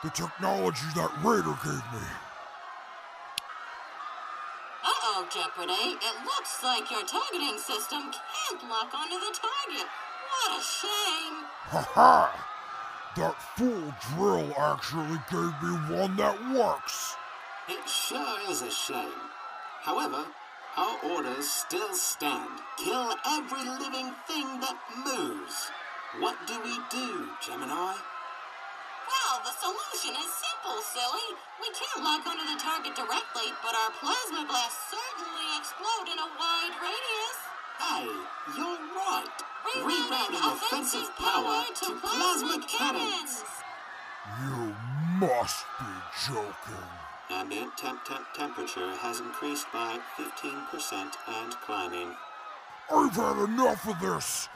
[0.02, 2.06] The technology that Raider gave me.
[4.82, 5.98] Uh-oh, Jeopardy.
[6.02, 9.86] It looks like your targeting system can't lock onto the target.
[10.30, 11.36] What a shame.
[11.72, 12.48] Ha ha!
[13.16, 17.16] That fool drill actually gave me one that works.
[17.68, 19.20] It sure is a shame.
[19.82, 20.24] However,
[20.76, 22.60] our orders still stand.
[22.76, 25.70] Kill every living thing that moves.
[26.20, 27.96] What do we do, Gemini?
[29.08, 31.28] Well, the solution is simple, silly.
[31.60, 36.28] We can't lock onto the target directly, but our plasma blasts certainly explode in a
[36.38, 37.37] wide radius.
[37.78, 38.06] Hey,
[38.56, 39.26] you're right.
[39.76, 43.44] Rerouting offensive power to plasma cannons.
[44.42, 44.74] You
[45.18, 45.86] must be
[46.26, 46.88] joking.
[47.30, 52.14] Ambient temp- temp- temperature has increased by 15% and climbing.
[52.90, 54.48] I've had enough of this.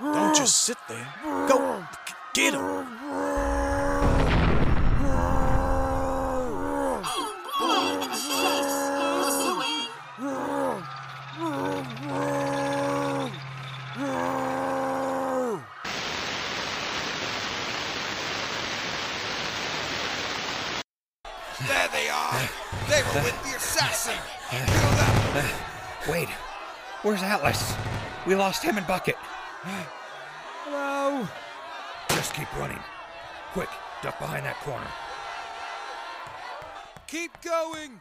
[0.00, 1.06] Don't just sit there.
[1.48, 1.84] Go.
[2.32, 3.33] Get him!
[21.74, 22.40] There they are.
[22.88, 24.14] They were with the assassin.
[26.08, 26.28] Wait,
[27.02, 27.74] where's Atlas?
[28.28, 29.16] We lost him and Bucket.
[30.64, 31.26] Hello?
[32.10, 32.78] Just keep running.
[33.52, 33.70] Quick,
[34.02, 34.86] duck behind that corner.
[37.08, 38.00] Keep going.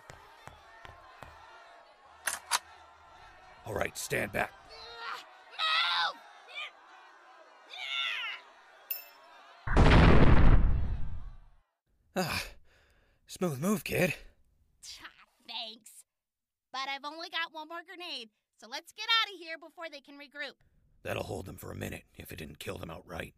[3.66, 4.52] All right, stand back.
[12.16, 12.44] Ah,
[13.43, 14.13] smooth move, kid.
[15.45, 15.91] Thanks.
[16.71, 19.99] But I've only got one more grenade, so let's get out of here before they
[19.99, 20.53] can regroup.
[21.03, 23.34] That'll hold them for a minute if it didn't kill them outright.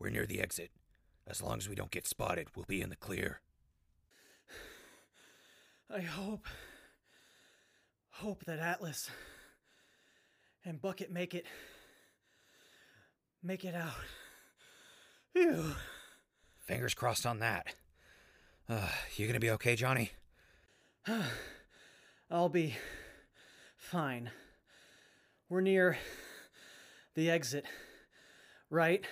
[0.00, 0.72] We're near the exit.
[1.24, 3.40] As long as we don't get spotted, we'll be in the clear.
[5.94, 6.46] I hope.
[8.10, 9.08] Hope that Atlas
[10.64, 11.46] and Bucket make it.
[13.40, 13.94] Make it out.
[15.32, 15.76] Phew.
[16.58, 17.76] Fingers crossed on that.
[18.72, 20.12] Uh, you gonna be okay, Johnny?
[22.30, 22.74] I'll be
[23.76, 24.30] fine.
[25.48, 25.98] We're near
[27.14, 27.66] the exit.
[28.70, 29.04] Right?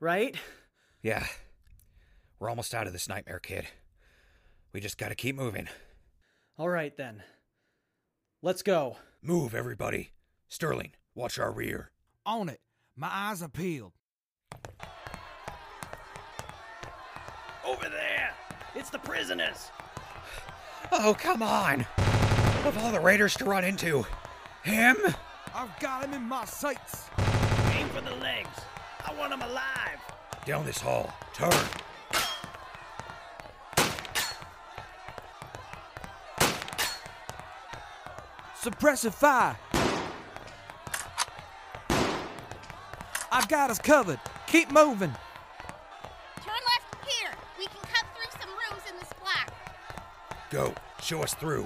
[0.00, 0.36] Right?
[1.02, 1.24] Yeah.
[2.40, 3.66] We're almost out of this nightmare, kid.
[4.72, 5.68] We just gotta keep moving.
[6.58, 7.22] All right then.
[8.42, 8.96] Let's go.
[9.22, 10.10] Move, everybody.
[10.48, 11.90] Sterling, watch our rear.
[12.24, 12.60] On it.
[12.96, 13.92] My eyes are peeled.
[17.66, 18.32] Over there!
[18.76, 19.72] It's the prisoners!
[20.92, 21.84] Oh, come on!
[22.64, 24.06] Of all the raiders to run into,
[24.62, 24.96] him?
[25.52, 27.06] I've got him in my sights.
[27.72, 28.48] Aim for the legs.
[29.04, 29.98] I want him alive.
[30.44, 31.12] Down this hall.
[31.34, 31.50] Turn.
[38.60, 39.56] Suppressive fire.
[43.32, 44.20] I've got us covered.
[44.46, 45.14] Keep moving.
[51.06, 51.64] Show us through.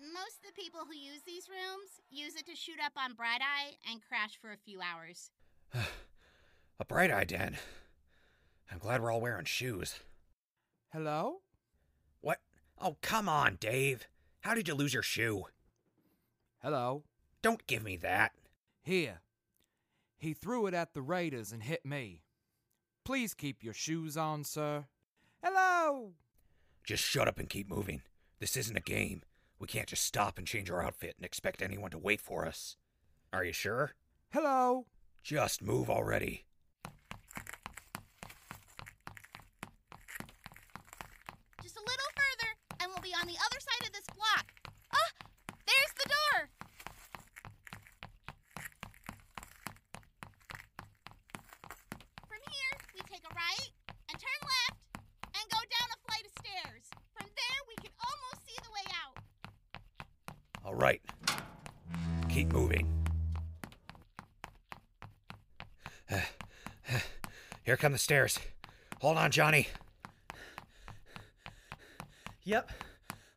[0.00, 3.42] Most of the people who use these rooms use it to shoot up on Bright
[3.42, 5.30] Eye and crash for a few hours.
[6.80, 7.58] A bright eye den.
[8.72, 10.00] I'm glad we're all wearing shoes.
[10.90, 11.42] Hello?
[12.22, 12.38] What?
[12.80, 14.06] Oh, come on, Dave.
[14.40, 15.44] How did you lose your shoe?
[16.62, 17.04] Hello?
[17.42, 18.32] Don't give me that.
[18.82, 19.20] Here.
[20.18, 22.22] He threw it at the raiders and hit me.
[23.04, 24.84] Please keep your shoes on, sir.
[25.42, 26.12] Hello?
[26.84, 28.02] Just shut up and keep moving.
[28.40, 29.22] This isn't a game.
[29.58, 32.76] We can't just stop and change our outfit and expect anyone to wait for us.
[33.32, 33.92] Are you sure?
[34.32, 34.86] Hello?
[35.22, 36.44] Just move already.
[41.62, 44.46] Just a little further, and we'll be on the other side of this block.
[44.94, 45.12] Ah,
[45.66, 46.48] there's the door.
[52.26, 53.70] From here, we take a right
[54.08, 54.80] and turn left
[55.34, 56.88] and go down a flight of stairs.
[57.14, 59.18] From there, we can almost see the way out.
[60.64, 61.02] All right.
[62.40, 62.88] Keep moving.
[67.64, 68.38] Here come the stairs.
[69.02, 69.68] Hold on, Johnny.
[72.44, 72.70] Yep.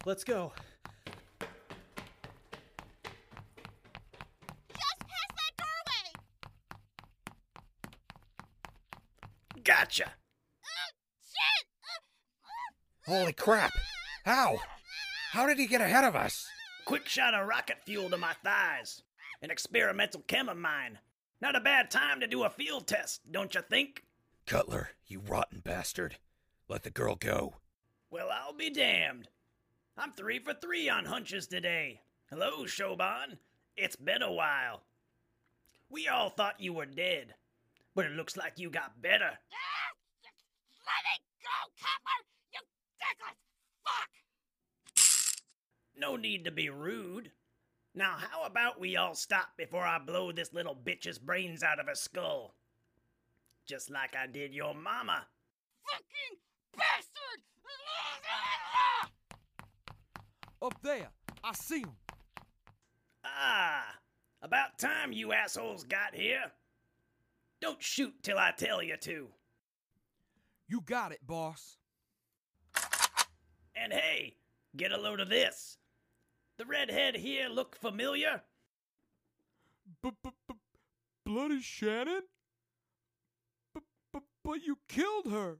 [0.06, 0.54] Let's go.
[4.70, 6.13] Just past that doorway.
[9.66, 10.13] Gotcha.
[10.63, 11.66] Oh, shit!
[13.06, 13.74] Holy crap!
[14.24, 14.60] How?
[15.34, 16.48] How did he get ahead of us?
[16.86, 19.04] Quick shot of rocket fuel to my thighs.
[19.42, 21.00] An experimental chem of mine.
[21.42, 24.04] Not a bad time to do a field test, don't you think?
[24.46, 26.17] Cutler, you rotten bastard.
[26.67, 27.56] Let the girl go.
[28.10, 29.27] Well, I'll be damned.
[29.98, 32.02] I'm three for three on hunches today.
[32.29, 33.38] Hello, Siobhan.
[33.77, 34.84] It's been a while.
[35.90, 37.36] We all thought you were dead,
[37.96, 39.29] but it looks like you got better.
[39.29, 39.90] Ah,
[40.86, 42.19] Let it go, Cutler!
[42.54, 42.60] You
[43.00, 43.38] dickless
[43.86, 44.10] fuck!
[46.04, 47.31] No need to be rude.
[47.95, 51.87] Now, how about we all stop before I blow this little bitch's brains out of
[51.87, 52.56] her skull?
[53.65, 55.25] Just like I did your mama.
[55.89, 56.39] Fucking
[56.75, 57.41] bastard!
[60.62, 61.08] Up there.
[61.41, 61.95] I see him.
[63.23, 63.85] Ah,
[64.41, 66.51] about time you assholes got here.
[67.62, 69.29] Don't shoot till I tell you to.
[70.67, 71.77] You got it, boss.
[73.73, 74.35] And hey,
[74.75, 75.77] get a load of this.
[76.58, 78.41] The redhead here look familiar?
[81.25, 82.23] Bloody Shannon?
[84.43, 85.58] But, you killed her.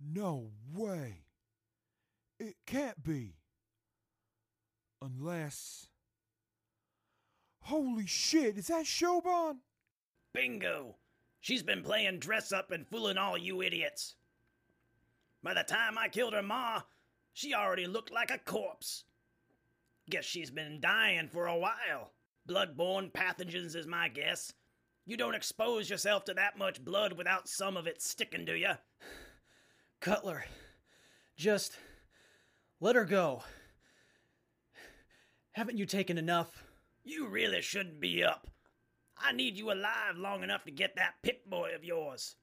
[0.00, 1.24] No way.
[2.38, 3.34] It can't be.
[5.02, 5.88] Unless.
[7.62, 9.56] Holy shit, is that Siobhan?
[10.32, 10.96] Bingo!
[11.40, 14.14] She's been playing dress up and fooling all you idiots.
[15.42, 16.82] By the time I killed her ma,
[17.32, 19.04] she already looked like a corpse.
[20.10, 22.12] Guess she's been dying for a while.
[22.48, 24.52] Bloodborne pathogens is my guess.
[25.04, 28.72] You don't expose yourself to that much blood without some of it sticking to you.
[30.00, 30.44] Cutler,
[31.36, 31.76] just
[32.80, 33.42] let her go.
[35.52, 36.64] Haven't you taken enough?
[37.04, 38.46] You really shouldn't be up.
[39.16, 42.36] I need you alive long enough to get that Pip Boy of yours.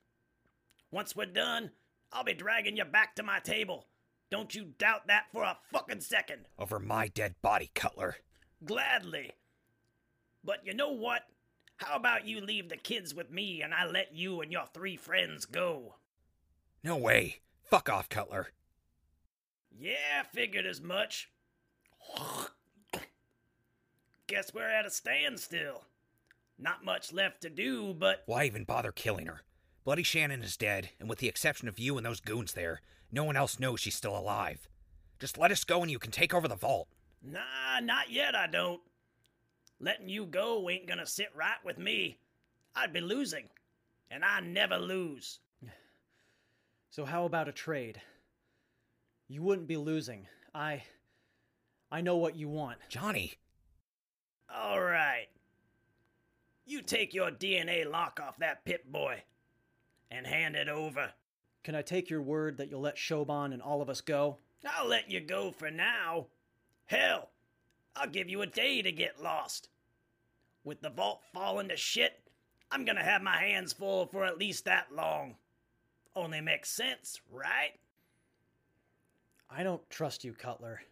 [0.92, 1.72] Once we're done,
[2.12, 3.88] I'll be dragging you back to my table.
[4.32, 6.46] Don't you doubt that for a fucking second.
[6.58, 8.18] Over my dead body, Cutler.
[8.64, 9.32] Gladly.
[10.44, 11.24] But you know what?
[11.78, 14.96] How about you leave the kids with me and I let you and your three
[14.96, 15.96] friends go?
[16.84, 17.42] No way.
[17.64, 18.50] Fuck off, Cutler.
[19.78, 21.30] Yeah, figured as much.
[24.28, 25.84] Guess we're at a standstill.
[26.58, 28.24] Not much left to do, but.
[28.26, 29.42] Why even bother killing her?
[29.84, 33.24] Bloody Shannon is dead, and with the exception of you and those goons there, no
[33.24, 34.68] one else knows she's still alive.
[35.20, 36.88] Just let us go and you can take over the vault.
[37.24, 38.82] Nah, not yet, I don't.
[39.80, 42.18] Letting you go ain't gonna sit right with me.
[42.76, 43.50] I'd be losing.
[44.12, 45.40] And I never lose.
[46.92, 48.00] So, how about a trade?
[49.28, 50.28] You wouldn't be losing.
[50.54, 50.84] I.
[51.92, 52.78] I know what you want.
[52.90, 53.34] Johnny!
[54.54, 55.28] All right.
[56.66, 59.24] You take your DNA lock off that Pip Boy
[60.10, 61.12] and hand it over.
[61.66, 64.38] Can I take your word that you'll let Siobhan and all of us go?
[64.78, 66.28] I'll let you go for now.
[66.86, 67.32] Hell,
[67.96, 69.70] I'll give you a day to get lost.
[70.64, 72.20] With the vault falling to shit,
[72.72, 75.38] I'm gonna have my hands full for at least that long.
[76.16, 77.74] Only makes sense, right?
[79.50, 80.84] I don't trust you, Cutler.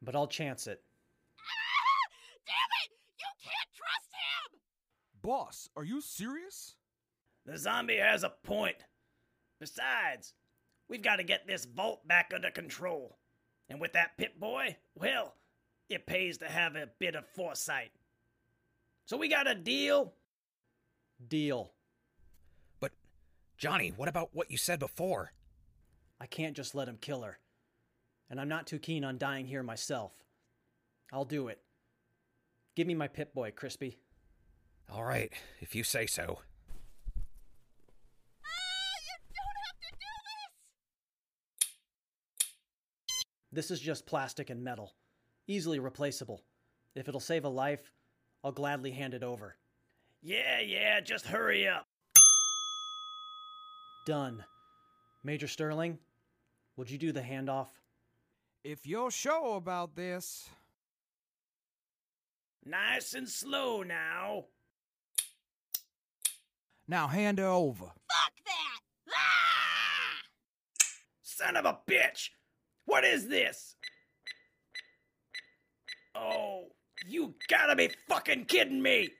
[0.00, 0.80] But I'll chance it.
[2.46, 2.54] Damn
[2.86, 2.96] it!
[3.18, 4.60] You can't trust him!
[5.20, 6.76] Boss, are you serious?
[7.44, 8.76] The zombie has a point.
[9.60, 10.34] Besides,
[10.88, 13.18] we've got to get this vault back under control.
[13.68, 15.34] And with that Pip Boy, well,
[15.88, 17.92] it pays to have a bit of foresight.
[19.06, 20.12] So we got a deal?
[21.28, 21.72] Deal.
[22.80, 22.92] But,
[23.58, 25.32] Johnny, what about what you said before?
[26.20, 27.38] I can't just let him kill her.
[28.30, 30.12] And I'm not too keen on dying here myself.
[31.12, 31.60] I'll do it.
[32.74, 33.98] Give me my Pip Boy, Crispy.
[34.92, 36.40] All right, if you say so.
[43.54, 44.96] This is just plastic and metal,
[45.46, 46.42] easily replaceable.
[46.96, 47.92] If it'll save a life,
[48.42, 49.54] I'll gladly hand it over.
[50.22, 51.86] Yeah, yeah, just hurry up.
[54.06, 54.44] Done.
[55.22, 56.00] Major Sterling,
[56.76, 57.68] would you do the handoff?
[58.64, 60.48] If you're sure about this.
[62.66, 64.46] Nice and slow now.
[66.88, 67.84] Now hand her over.
[67.84, 68.80] Fuck that!
[69.10, 70.22] Ah!
[71.22, 72.30] Son of a bitch!
[72.84, 73.76] What is this?
[76.14, 76.68] Oh,
[77.06, 79.10] you gotta be fucking kidding me!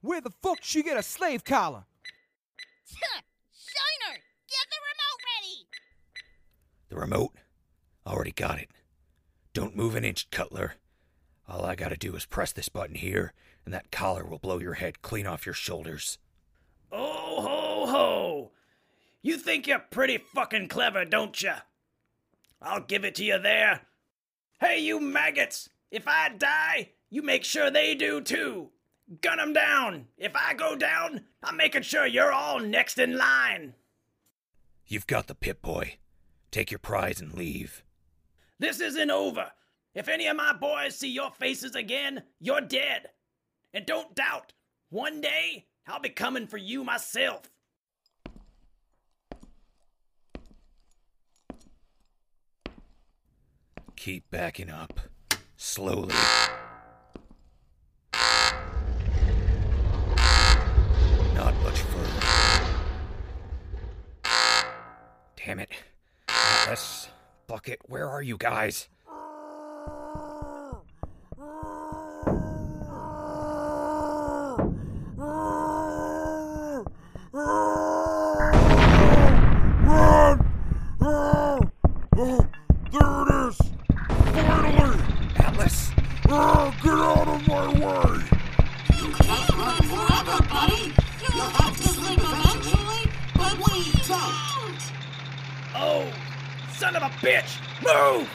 [0.00, 1.84] Where the fuck she get a slave collar?
[2.86, 4.14] Shiner,
[4.48, 5.66] get the remote ready!
[6.88, 7.32] The remote?
[8.06, 8.68] I already got it.
[9.54, 10.74] Don't move an inch, Cutler.
[11.48, 13.32] All I gotta do is press this button here,
[13.64, 16.18] and that collar will blow your head clean off your shoulders.
[16.92, 18.50] Oh ho ho!
[19.22, 21.60] You think you're pretty fucking clever, don't ya?
[22.64, 23.82] I'll give it to you there.
[24.58, 25.68] Hey, you maggots!
[25.90, 28.70] If I die, you make sure they do too.
[29.20, 30.08] Gun 'em down.
[30.16, 33.74] If I go down, I'm making sure you're all next in line.
[34.86, 35.98] You've got the Pip Boy.
[36.50, 37.84] Take your prize and leave.
[38.58, 39.52] This isn't over.
[39.94, 43.10] If any of my boys see your faces again, you're dead.
[43.74, 44.54] And don't doubt,
[44.88, 47.50] one day I'll be coming for you myself.
[54.04, 55.00] Keep backing up.
[55.56, 56.14] Slowly.
[61.34, 62.10] Not much further.
[65.36, 65.70] Damn it.
[66.28, 67.08] Atlas,
[67.46, 68.90] Bucket, where are you guys?
[96.84, 97.60] Son of a bitch!
[97.82, 98.28] Move!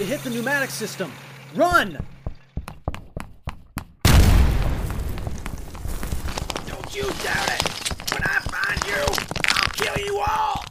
[0.00, 1.10] It hit the pneumatic system.
[1.56, 1.98] Run!
[6.66, 7.62] Don't you doubt it!
[8.12, 9.04] When I find you,
[9.48, 10.64] I'll kill you all!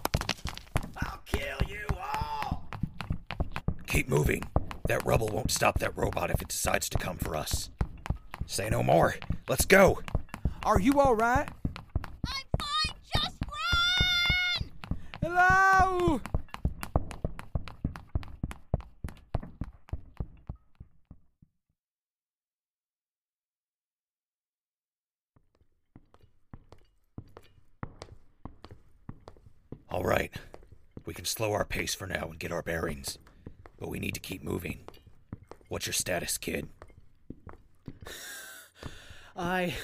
[1.02, 2.70] I'll kill you all!
[3.88, 4.44] Keep moving.
[4.88, 7.72] That rubble won't stop that robot if it decides to come for us.
[8.46, 9.16] Say no more.
[9.50, 10.00] Let's go.
[10.64, 11.50] Are you alright?
[12.26, 12.96] I'm fine.
[13.14, 13.36] Just
[15.24, 15.83] run!
[29.94, 30.32] All right.
[31.06, 33.20] We can slow our pace for now and get our bearings.
[33.80, 34.80] But we need to keep moving.
[35.68, 36.70] What's your status, kid?
[39.36, 39.76] I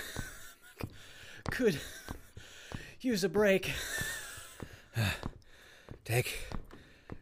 [1.52, 1.80] could
[3.00, 3.72] use a break.
[6.10, 6.40] Take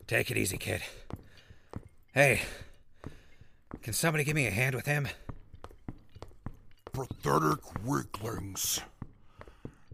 [0.08, 0.82] take it easy, kid.
[2.14, 2.44] Hey,
[3.82, 5.10] can somebody give me a hand with him?
[6.94, 8.80] Pathetic weaklings.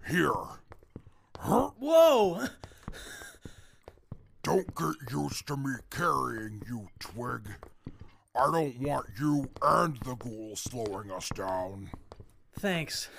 [0.08, 0.32] Here.
[1.40, 1.72] Huh?
[1.80, 2.46] Whoa!
[4.44, 7.50] Don't get used to me carrying you, Twig.
[8.36, 11.90] I don't want you and the ghoul slowing us down.
[12.60, 13.10] Thanks.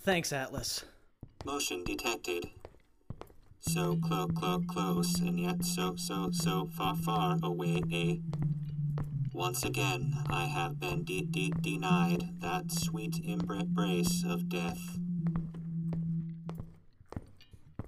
[0.00, 0.84] Thanks, Atlas.
[1.44, 2.50] Motion detected.
[3.64, 7.80] So clo clo close, and yet so so so far far away.
[7.92, 8.20] A
[9.32, 14.98] once again, I have been de- de- denied that sweet embrace of death.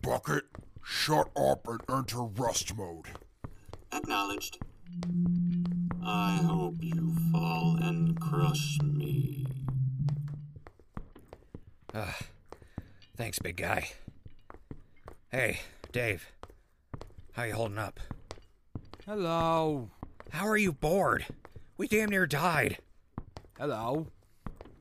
[0.01, 0.45] Bucket,
[0.83, 3.09] shut up and enter rust mode.
[3.93, 4.59] Acknowledged.
[6.05, 9.47] I hope you fall and crush me.
[11.93, 12.17] Ah,
[13.17, 13.91] thanks, big guy.
[15.35, 15.59] Hey,
[15.91, 16.31] Dave.
[17.33, 17.99] How you holding up?
[19.05, 19.91] Hello.
[20.31, 21.27] How are you bored?
[21.77, 22.79] We damn near died.
[23.59, 24.07] Hello.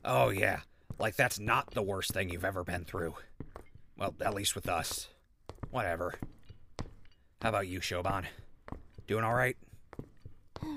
[0.04, 0.60] Oh, yeah.
[0.96, 3.16] Like that's not the worst thing you've ever been through.
[3.98, 5.08] Well, at least with us.
[5.72, 6.14] Whatever.
[7.42, 8.26] How about you, Siobhan?
[9.08, 9.56] Doing all right?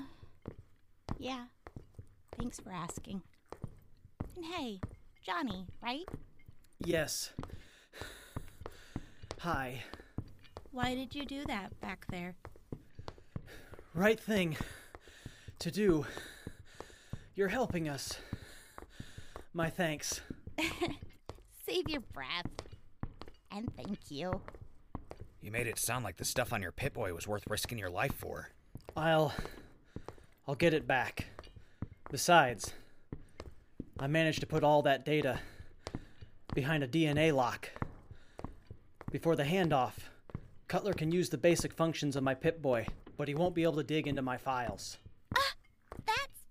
[1.20, 1.44] Yeah.
[2.36, 3.22] Thanks for asking.
[4.34, 4.80] And hey,
[5.24, 6.08] Johnny, right?
[6.84, 7.30] Yes.
[9.40, 9.82] Hi.
[10.72, 12.34] Why did you do that back there?
[13.94, 14.56] Right thing
[15.60, 16.06] to do.
[17.34, 18.18] You're helping us.
[19.52, 20.20] My thanks.
[21.66, 22.50] Save your breath.
[23.52, 24.40] And thank you.
[25.40, 27.90] You made it sound like the stuff on your Pip Boy was worth risking your
[27.90, 28.50] life for.
[28.96, 29.32] I'll.
[30.46, 31.26] I'll get it back.
[32.10, 32.72] Besides,
[34.00, 35.38] I managed to put all that data
[36.54, 37.70] behind a DNA lock.
[39.10, 39.94] Before the handoff,
[40.68, 42.86] Cutler can use the basic functions of my Pip Boy,
[43.16, 44.98] but he won't be able to dig into my files.
[45.34, 45.54] Ah,
[46.06, 46.42] that's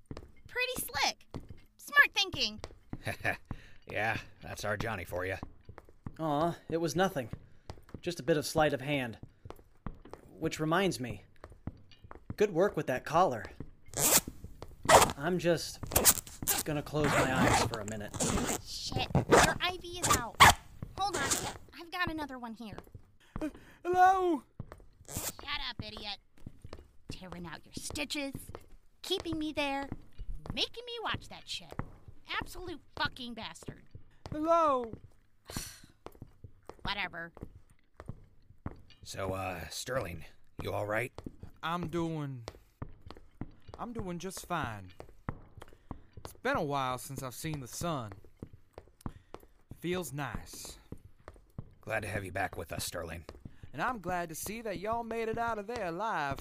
[0.48, 1.44] pretty slick.
[1.78, 2.60] Smart thinking.
[3.92, 5.36] yeah, that's our Johnny for you.
[6.20, 7.30] Aw, it was nothing.
[8.02, 9.20] Just a bit of sleight of hand.
[10.40, 11.24] Which reminds me
[12.38, 13.46] good work with that collar.
[15.16, 15.80] I'm just
[16.66, 18.16] gonna close my eyes for a minute.
[18.66, 20.36] Shit, your IV is out.
[20.98, 21.57] Hold on, I've
[21.98, 22.78] got another one here.
[23.84, 24.44] Hello?
[25.08, 26.18] Shut up, idiot.
[27.12, 28.34] Tearing out your stitches,
[29.02, 29.88] keeping me there,
[30.54, 31.74] making me watch that shit.
[32.40, 33.84] Absolute fucking bastard.
[34.32, 34.92] Hello?
[36.84, 37.32] Whatever.
[39.04, 40.26] So, uh, Sterling,
[40.62, 41.14] you alright?
[41.64, 42.44] I'm doing.
[43.80, 44.92] I'm doing just fine.
[46.24, 48.12] It's been a while since I've seen the sun.
[49.80, 50.78] Feels nice.
[51.88, 53.24] Glad to have you back with us, Sterling.
[53.72, 56.36] And I'm glad to see that y'all made it out of there alive.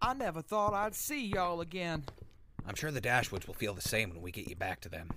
[0.00, 2.02] I never thought I'd see y'all again.
[2.66, 5.10] I'm sure the Dashwoods will feel the same when we get you back to them.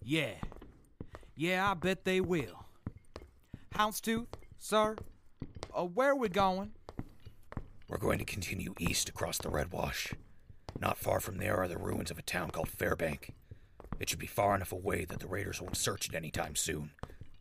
[0.00, 0.34] Yeah.
[1.34, 2.64] Yeah, I bet they will.
[3.74, 4.28] Houndstooth,
[4.60, 4.94] sir,
[5.76, 6.70] uh, where are we going?
[7.88, 10.14] We're going to continue east across the Red Wash.
[10.78, 13.30] Not far from there are the ruins of a town called Fairbank.
[13.98, 16.92] It should be far enough away that the raiders won't search it anytime soon,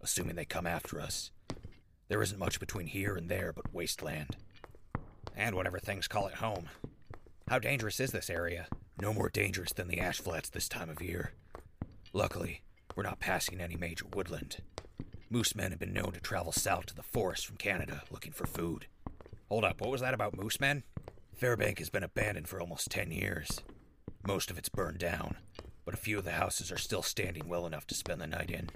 [0.06, 1.32] assuming they come after us.
[2.08, 4.38] There isn't much between here and there but wasteland.
[5.36, 6.70] And whatever things call it home.
[7.49, 8.68] How dangerous is this area?
[9.01, 11.34] No more dangerous than the ash flats this time of year.
[12.14, 12.62] Luckily,
[12.95, 14.58] we're not passing any major woodland.
[15.32, 18.45] Moose men have been known to travel south to the forest from Canada looking for
[18.45, 18.86] food.
[19.49, 20.84] Hold up, what was that about moose men?
[21.36, 23.62] Fairbank has been abandoned for almost 10 years.
[24.26, 25.38] Most of it's burned down,
[25.84, 28.51] but a few of the houses are still standing well enough to spend the night
[28.51, 28.70] in.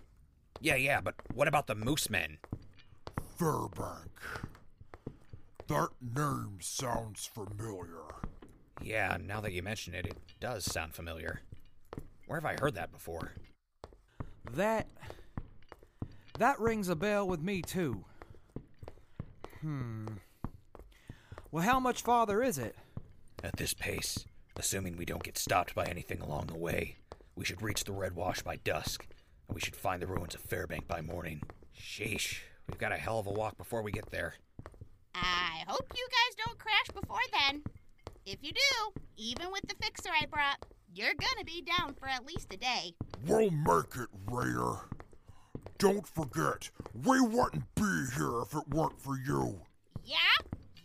[0.62, 2.38] Yeah, yeah, but what about the Moose Men?
[3.40, 4.10] Fairbank.
[5.68, 8.16] That name sounds familiar.
[8.82, 11.42] Yeah, now that you mention it, it does sound familiar.
[12.28, 13.34] Where have I heard that before?
[14.54, 14.88] That.
[16.38, 18.06] That rings a bell with me, too.
[19.62, 20.08] Hmm.
[21.52, 22.76] Well, how much farther is it?
[23.44, 26.98] At this pace, assuming we don't get stopped by anything along the way,
[27.36, 29.06] we should reach the Red Wash by dusk,
[29.50, 31.42] and we should find the ruins of Fairbank by morning.
[31.78, 34.36] Sheesh, we've got a hell of a walk before we get there.
[35.16, 37.64] I hope you guys don't crash before then.
[38.26, 42.26] If you do, even with the fixer I brought, you're gonna be down for at
[42.26, 42.94] least a day.
[43.26, 44.82] We'll make it, Raider.
[45.80, 46.70] Don't forget,
[47.06, 49.62] we wouldn't be here if it weren't for you.
[50.04, 50.18] Yeah?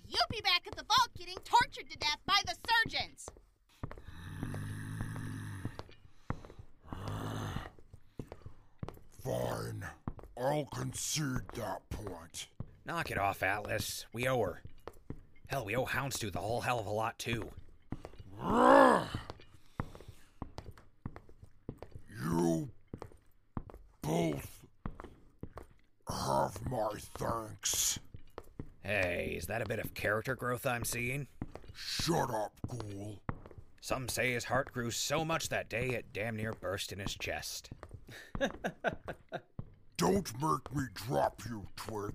[0.09, 3.29] You'll be back at the vault getting tortured to death by the surgeons.
[9.25, 9.87] Fine.
[10.45, 12.49] I'll concede that point.
[12.85, 14.05] Knock it off, Atlas.
[14.13, 14.63] We owe her.
[15.47, 17.51] Hell, we owe Houndstooth a whole hell of a lot, too.
[22.23, 22.69] You
[24.03, 24.61] both
[26.09, 27.99] have my thanks.
[28.83, 31.27] Hey, is that a bit of character growth I'm seeing?
[31.75, 33.19] Shut up, ghoul.
[33.81, 37.15] Some say his heart grew so much that day it damn near burst in his
[37.15, 37.71] chest.
[39.97, 42.15] Don't make me drop you, Twig.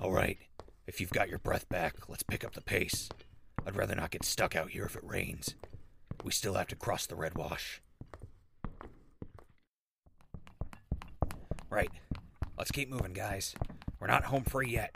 [0.00, 0.38] All right,
[0.86, 3.08] if you've got your breath back, let's pick up the pace.
[3.64, 5.54] I'd rather not get stuck out here if it rains.
[6.24, 7.80] We still have to cross the Red Wash.
[11.70, 11.90] Right,
[12.58, 13.54] let's keep moving, guys.
[14.00, 14.94] We're not home free yet.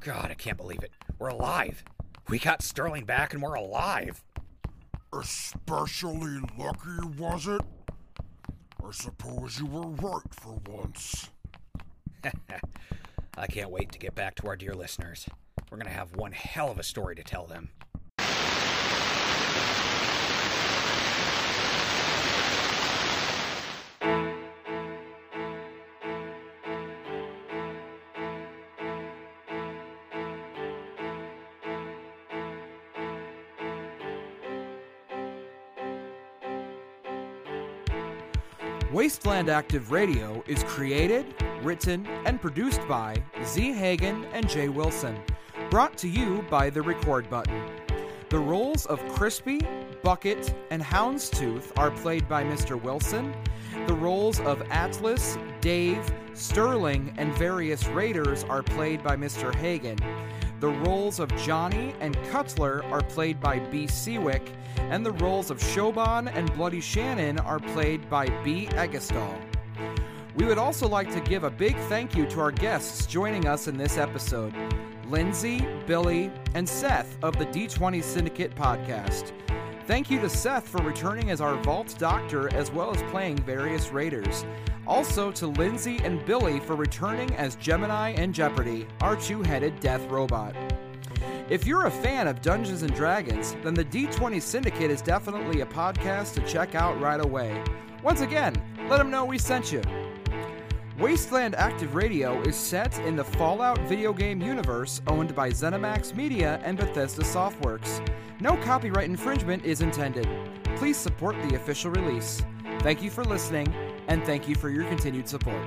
[0.00, 0.90] God, I can't believe it.
[1.18, 1.84] We're alive.
[2.28, 4.24] We got Sterling back and we're alive.
[5.12, 7.60] Especially lucky, was it?
[8.84, 11.30] I suppose you were right for once.
[13.36, 15.26] I can't wait to get back to our dear listeners.
[15.70, 17.70] We're going to have one hell of a story to tell them.
[38.92, 43.72] Wasteland Active Radio is created, written, and produced by Z.
[43.72, 45.18] Hagen and Jay Wilson.
[45.70, 47.62] Brought to you by the Record Button.
[48.28, 49.62] The roles of Crispy,
[50.02, 52.78] Bucket, and Houndstooth are played by Mr.
[52.78, 53.34] Wilson.
[53.86, 59.54] The roles of Atlas, Dave, Sterling, and various raiders are played by Mr.
[59.54, 59.98] Hagen.
[60.62, 63.88] The roles of Johnny and Cutler are played by B.
[63.88, 64.46] Seawick,
[64.76, 68.68] and the roles of Siobhan and Bloody Shannon are played by B.
[68.70, 69.36] Eggestal.
[70.36, 73.66] We would also like to give a big thank you to our guests joining us
[73.66, 74.54] in this episode
[75.08, 79.32] Lindsay, Billy, and Seth of the D20 Syndicate podcast.
[79.88, 83.90] Thank you to Seth for returning as our Vault Doctor as well as playing various
[83.90, 84.44] raiders.
[84.86, 90.04] Also to Lindsay and Billy for returning as Gemini and Jeopardy, our two headed death
[90.10, 90.56] robot.
[91.48, 95.66] If you're a fan of Dungeons and Dragons, then the D20 Syndicate is definitely a
[95.66, 97.62] podcast to check out right away.
[98.02, 98.54] Once again,
[98.88, 99.82] let them know we sent you.
[100.98, 106.60] Wasteland Active Radio is set in the Fallout video game universe owned by ZeniMax Media
[106.64, 108.06] and Bethesda Softworks.
[108.40, 110.28] No copyright infringement is intended.
[110.76, 112.42] Please support the official release.
[112.80, 113.72] Thank you for listening,
[114.08, 115.62] and thank you for your continued support.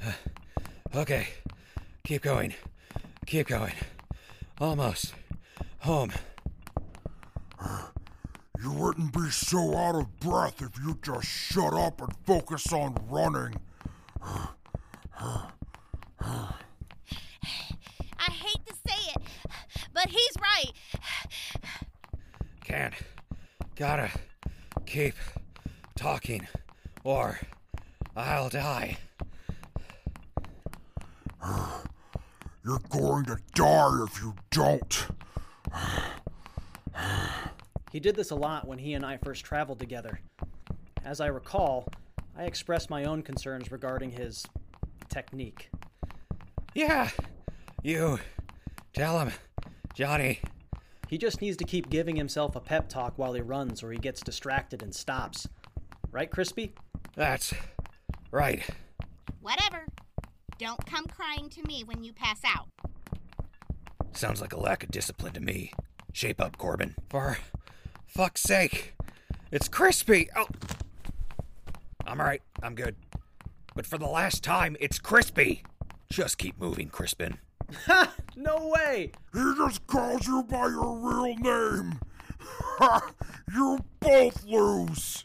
[0.94, 1.28] Okay,
[2.04, 2.54] keep going.
[3.26, 3.74] Keep going.
[4.60, 5.14] Almost.
[5.80, 6.12] Home.
[8.62, 12.96] You wouldn't be so out of breath if you just shut up and focus on
[13.08, 13.54] running.
[15.18, 16.52] I
[18.20, 19.22] hate to say it,
[19.92, 20.72] but he's right.
[22.64, 22.94] Can't.
[23.76, 24.10] Gotta
[24.86, 25.14] keep
[25.96, 26.46] talking,
[27.04, 27.38] or
[28.16, 28.98] I'll die.
[32.64, 35.06] You're going to die if you don't.
[37.92, 40.20] He did this a lot when he and I first traveled together.
[41.04, 41.88] As I recall,
[42.36, 44.44] I expressed my own concerns regarding his
[45.16, 45.70] technique.
[46.74, 47.08] Yeah,
[47.82, 48.18] you.
[48.92, 49.32] Tell him,
[49.94, 50.40] Johnny.
[51.08, 53.98] He just needs to keep giving himself a pep talk while he runs or he
[53.98, 55.48] gets distracted and stops.
[56.10, 56.74] Right, Crispy?
[57.14, 57.54] That's
[58.30, 58.62] right.
[59.40, 59.86] Whatever.
[60.58, 62.68] Don't come crying to me when you pass out.
[64.12, 65.72] Sounds like a lack of discipline to me.
[66.12, 66.94] Shape up, Corbin.
[67.08, 67.38] For
[68.06, 68.92] fuck's sake.
[69.50, 70.28] It's crispy.
[70.36, 70.48] Oh.
[72.06, 72.42] I'm alright.
[72.62, 72.96] I'm good.
[73.76, 75.62] But for the last time, it's crispy.
[76.08, 77.38] Just keep moving, Crispin.
[77.84, 78.12] Ha!
[78.38, 79.12] No way!
[79.32, 82.00] He just calls you by your real name.
[82.78, 83.10] Ha!
[83.52, 85.24] You both lose.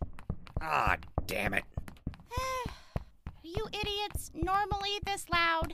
[0.62, 1.64] Ah, damn it.
[3.43, 5.74] You idiots normally this loud?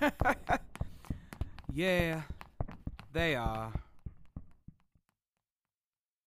[1.76, 2.22] Yeah,
[3.12, 3.72] they are.